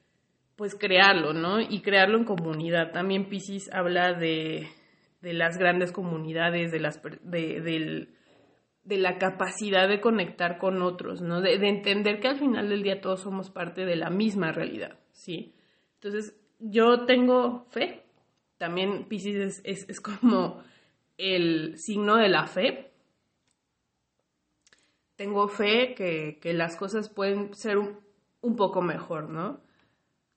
pues 0.55 0.77
crearlo, 0.77 1.33
¿no? 1.33 1.61
Y 1.61 1.81
crearlo 1.81 2.17
en 2.17 2.27
comunidad. 2.27 2.93
También 2.93 3.29
Pisces 3.29 3.69
habla 3.73 4.12
de, 4.12 4.69
de 5.21 5.33
las 5.33 5.59
grandes 5.59 5.91
comunidades, 5.91 6.71
de 6.71 6.79
las 6.79 7.03
de, 7.03 8.09
de 8.85 8.97
la 8.99 9.19
capacidad 9.19 9.89
de 9.89 10.01
conectar 10.01 10.59
con 10.59 10.81
otros, 10.81 11.23
¿no? 11.23 11.41
De, 11.41 11.59
de, 11.59 11.71
entender 11.71 12.21
que 12.21 12.29
al 12.29 12.39
final 12.39 12.69
del 12.69 12.85
día 12.85 13.01
todos 13.01 13.23
somos 13.23 13.51
parte 13.51 13.85
de 13.85 13.97
la 13.97 14.11
misma 14.11 14.53
realidad, 14.53 15.01
¿sí? 15.11 15.57
Entonces, 15.95 16.41
yo 16.59 17.07
tengo 17.07 17.66
fe. 17.71 18.03
También 18.59 19.05
Pisces 19.05 19.61
es, 19.64 20.01
como 20.01 20.62
el 21.19 21.77
signo 21.79 22.16
de 22.16 22.29
la 22.29 22.47
fe. 22.47 22.92
Tengo 25.16 25.49
fe 25.49 25.95
que, 25.95 26.53
las 26.55 26.77
cosas 26.77 27.09
pueden 27.09 27.55
ser 27.55 27.79
un, 27.79 28.57
poco 28.57 28.83
mejor, 28.83 29.29
¿no? 29.31 29.61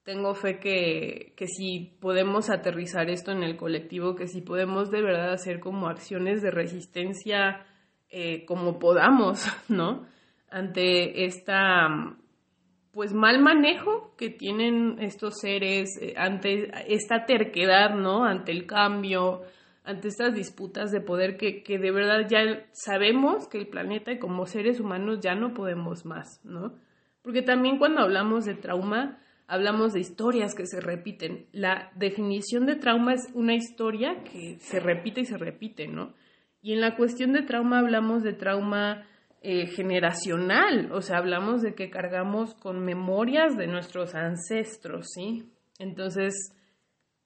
Tengo 0.04 0.34
fe 0.34 0.60
que, 0.60 1.34
que 1.38 1.48
si 1.48 1.98
podemos 2.00 2.50
aterrizar 2.50 3.10
esto 3.10 3.32
en 3.32 3.44
el 3.44 3.58
colectivo, 3.58 4.16
que 4.16 4.28
si 4.28 4.42
podemos 4.42 4.90
de 4.90 5.02
verdad 5.02 5.34
hacer 5.34 5.60
como 5.60 5.88
acciones 5.88 6.42
de 6.42 6.50
resistencia 6.50 7.66
eh, 8.12 8.44
como 8.46 8.80
podamos, 8.80 9.46
¿no? 9.70 10.08
Ante 10.50 11.26
esta 11.26 12.18
pues 13.00 13.14
mal 13.14 13.40
manejo 13.40 14.14
que 14.18 14.30
tienen 14.30 14.98
estos 15.00 15.40
seres 15.40 15.98
eh, 16.02 16.16
ante 16.18 16.70
esta 16.94 17.26
terquedad, 17.26 17.96
¿no? 17.96 18.26
Ante 18.26 18.52
el 18.52 18.66
cambio, 18.66 19.44
ante 19.86 20.10
estas 20.10 20.36
disputas 20.36 20.92
de 20.92 21.00
poder 21.00 21.38
que, 21.38 21.64
que, 21.64 21.80
de 21.80 21.92
verdad 21.92 22.28
ya 22.28 22.66
sabemos 22.74 23.48
que 23.48 23.58
el 23.58 23.68
planeta 23.70 24.12
y 24.12 24.20
como 24.20 24.46
seres 24.48 24.82
humanos 24.82 25.22
ya 25.22 25.34
no 25.34 25.54
podemos 25.54 26.04
más, 26.04 26.42
¿no? 26.44 26.74
Porque 27.22 27.42
también 27.42 27.78
cuando 27.78 28.02
hablamos 28.02 28.44
de 28.44 28.56
trauma, 28.56 29.18
hablamos 29.48 29.94
de 29.94 30.02
historias 30.02 30.54
que 30.54 30.66
se 30.66 30.82
repiten. 30.82 31.46
La 31.54 31.94
definición 31.96 32.66
de 32.66 32.76
trauma 32.76 33.14
es 33.14 33.30
una 33.34 33.56
historia 33.56 34.26
que 34.26 34.58
se 34.60 34.82
repite 34.82 35.22
y 35.22 35.26
se 35.26 35.38
repite, 35.38 35.88
¿no? 35.88 36.16
Y 36.62 36.74
en 36.74 36.82
la 36.82 36.98
cuestión 36.98 37.32
de 37.32 37.44
trauma 37.44 37.80
hablamos 37.80 38.24
de 38.24 38.34
trauma 38.34 39.06
eh, 39.42 39.68
generacional, 39.68 40.92
o 40.92 41.02
sea, 41.02 41.18
hablamos 41.18 41.62
de 41.62 41.74
que 41.74 41.90
cargamos 41.90 42.56
con 42.56 42.84
memorias 42.84 43.56
de 43.56 43.68
nuestros 43.68 44.14
ancestros, 44.14 45.08
¿sí? 45.14 45.50
Entonces, 45.78 46.34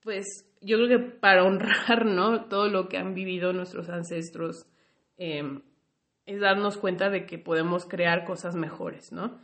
pues 0.03 0.25
yo 0.61 0.77
creo 0.77 0.99
que 0.99 1.05
para 1.19 1.43
honrar, 1.43 2.05
¿no? 2.05 2.45
Todo 2.45 2.69
lo 2.69 2.87
que 2.87 2.97
han 2.97 3.13
vivido 3.13 3.51
nuestros 3.51 3.89
ancestros, 3.89 4.67
em, 5.17 5.61
es 6.25 6.39
darnos 6.39 6.77
cuenta 6.77 7.09
de 7.09 7.25
que 7.25 7.37
podemos 7.37 7.85
crear 7.85 8.25
cosas 8.25 8.55
mejores, 8.55 9.11
¿no? 9.11 9.39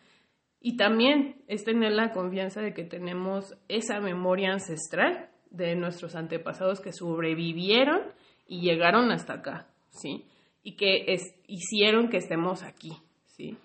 Y 0.62 0.78
también 0.78 1.42
es 1.48 1.64
tener 1.64 1.94
la 1.94 2.12
confianza 2.12 2.62
de 2.62 2.74
que 2.74 2.84
tenemos 2.84 3.58
esa 3.68 4.00
memoria 4.00 4.52
ancestral 4.52 5.30
de 5.50 5.76
nuestros 5.76 6.16
antepasados 6.16 6.82
que 6.82 6.94
sobrevivieron 6.94 8.02
y 8.46 8.62
llegaron 8.62 9.12
hasta 9.12 9.34
acá, 9.34 9.68
¿sí? 9.90 10.26
Y 10.70 10.76
que 10.76 11.18
hicieron 11.48 12.10
que 12.10 12.18
estemos 12.18 12.62
aquí, 12.62 12.92
¿sí? 13.26 13.58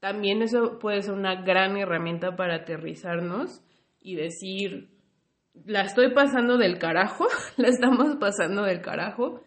También 0.00 0.42
eso 0.42 0.80
puede 0.80 1.02
ser 1.02 1.14
una 1.14 1.40
gran 1.42 1.76
herramienta 1.76 2.34
para 2.34 2.56
aterrizarnos 2.56 3.62
y 4.00 4.16
decir, 4.16 4.88
la 5.64 5.82
estoy 5.82 6.12
pasando 6.12 6.58
del 6.58 6.78
carajo, 6.78 7.26
la 7.56 7.68
estamos 7.68 8.16
pasando 8.16 8.64
del 8.64 8.80
carajo, 8.80 9.44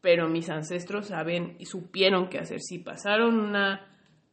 pero 0.00 0.28
mis 0.28 0.50
ancestros 0.50 1.06
saben 1.06 1.54
y 1.60 1.66
supieron 1.66 2.28
qué 2.28 2.38
hacer. 2.38 2.58
Si 2.60 2.80
pasaron 2.80 3.38
una, 3.38 3.86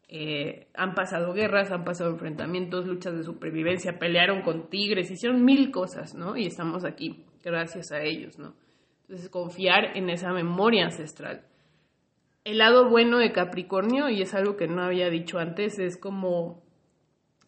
eh, 0.07 0.69
han 0.73 0.95
pasado 0.95 1.33
guerras, 1.33 1.71
han 1.71 1.83
pasado 1.83 2.09
enfrentamientos, 2.09 2.87
luchas 2.87 3.15
de 3.15 3.23
supervivencia, 3.25 3.99
pelearon 3.99 4.41
con 4.41 4.71
tigres, 4.71 5.11
hicieron 5.11 5.45
mil 5.45 5.69
cosas, 5.69 6.15
¿no? 6.15 6.35
Y 6.35 6.47
estamos 6.47 6.83
aquí 6.83 7.25
gracias 7.43 7.91
a 7.91 8.01
ellos, 8.01 8.39
¿no? 8.39 8.55
Entonces, 9.01 9.29
confiar 9.29 9.95
en 9.95 10.09
esa 10.09 10.33
memoria 10.33 10.85
ancestral 10.85 11.45
el 12.47 12.59
lado 12.59 12.89
bueno 12.89 13.17
de 13.17 13.33
Capricornio, 13.33 14.09
y 14.09 14.21
es 14.21 14.33
algo 14.33 14.55
que 14.55 14.69
no 14.69 14.81
había 14.81 15.09
dicho 15.09 15.37
antes, 15.37 15.79
es 15.79 15.97
como 15.97 16.63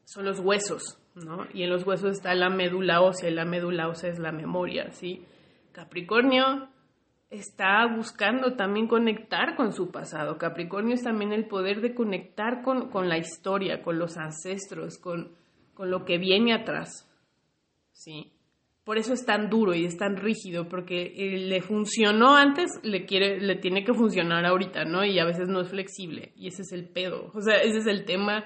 son 0.04 0.26
los 0.26 0.42
huesos, 0.42 1.00
¿no? 1.16 1.48
Y 1.54 1.64
en 1.64 1.70
los 1.70 1.88
huesos 1.88 2.12
está 2.12 2.36
la 2.36 2.50
médula 2.50 3.00
ósea, 3.00 3.30
y 3.30 3.34
la 3.34 3.46
médula 3.46 3.88
ósea 3.88 4.10
es 4.10 4.20
la 4.20 4.34
memoria, 4.34 4.92
¿sí? 4.92 5.26
Capricornio 5.72 6.68
está 7.30 7.88
buscando 7.96 8.58
también 8.58 8.88
conectar 8.88 9.56
con 9.56 9.72
su 9.72 9.90
pasado. 9.90 10.38
Capricornio 10.38 10.96
es 10.96 11.04
también 11.04 11.32
el 11.32 11.48
poder 11.48 11.80
de 11.80 11.96
conectar 11.96 12.62
con, 12.62 12.90
con 12.90 13.08
la 13.08 13.18
historia, 13.18 13.82
con 13.82 14.00
los 14.00 14.18
ancestros, 14.18 14.98
con, 14.98 15.34
con 15.76 15.90
lo 15.92 16.04
que 16.04 16.18
viene 16.18 16.54
atrás, 16.54 17.10
¿sí? 17.94 18.34
Por 18.90 18.98
eso 18.98 19.14
es 19.14 19.24
tan 19.24 19.52
duro 19.52 19.76
y 19.76 19.86
es 19.86 19.98
tan 19.98 20.18
rígido, 20.18 20.68
porque 20.68 21.14
eh, 21.16 21.38
le 21.38 21.62
funcionó 21.62 22.36
antes, 22.36 22.72
le 22.82 23.06
quiere, 23.06 23.40
le 23.40 23.56
tiene 23.56 23.84
que 23.84 23.94
funcionar 23.94 24.48
ahorita, 24.48 24.84
¿no? 24.84 25.06
Y 25.06 25.20
a 25.20 25.26
veces 25.26 25.48
no 25.48 25.62
es 25.62 25.70
flexible, 25.70 26.34
y 26.36 26.48
ese 26.48 26.64
es 26.64 26.72
el 26.72 26.90
pedo. 26.90 27.30
O 27.36 27.42
sea, 27.42 27.58
ese 27.58 27.78
es 27.78 27.86
el 27.86 28.04
tema 28.06 28.46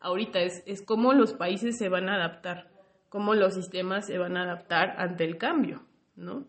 ahorita, 0.00 0.40
es, 0.40 0.62
es 0.64 0.80
cómo 0.80 1.12
los 1.12 1.34
países 1.34 1.76
se 1.76 1.90
van 1.90 2.08
a 2.08 2.14
adaptar, 2.14 2.70
cómo 3.10 3.34
los 3.34 3.52
sistemas 3.52 4.06
se 4.06 4.16
van 4.16 4.38
a 4.38 4.44
adaptar 4.44 4.94
ante 4.96 5.24
el 5.24 5.36
cambio, 5.36 5.82
¿no? 6.16 6.46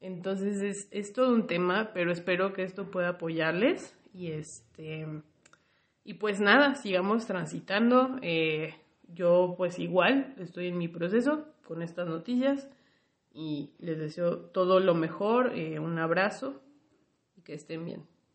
Entonces 0.00 0.62
es, 0.62 0.88
es 0.90 1.12
todo 1.12 1.34
un 1.34 1.46
tema, 1.46 1.90
pero 1.92 2.10
espero 2.10 2.54
que 2.54 2.62
esto 2.62 2.90
pueda 2.90 3.10
apoyarles 3.10 3.94
y 4.14 4.28
este 4.28 5.06
y 6.02 6.14
pues 6.14 6.40
nada, 6.40 6.76
sigamos 6.76 7.26
transitando. 7.26 8.16
Eh, 8.22 8.74
yo 9.06 9.52
pues 9.58 9.78
igual 9.78 10.34
estoy 10.38 10.68
en 10.68 10.78
mi 10.78 10.88
proceso 10.88 11.44
con 11.70 11.82
estas 11.82 12.08
noticias 12.08 12.68
y 13.32 13.70
les 13.78 13.96
deseo 13.96 14.38
todo 14.38 14.80
lo 14.80 14.96
mejor, 14.96 15.52
eh, 15.54 15.78
un 15.78 16.00
abrazo 16.00 16.60
y 17.36 17.42
que 17.42 17.54
estén 17.54 17.84
bien. 17.84 18.08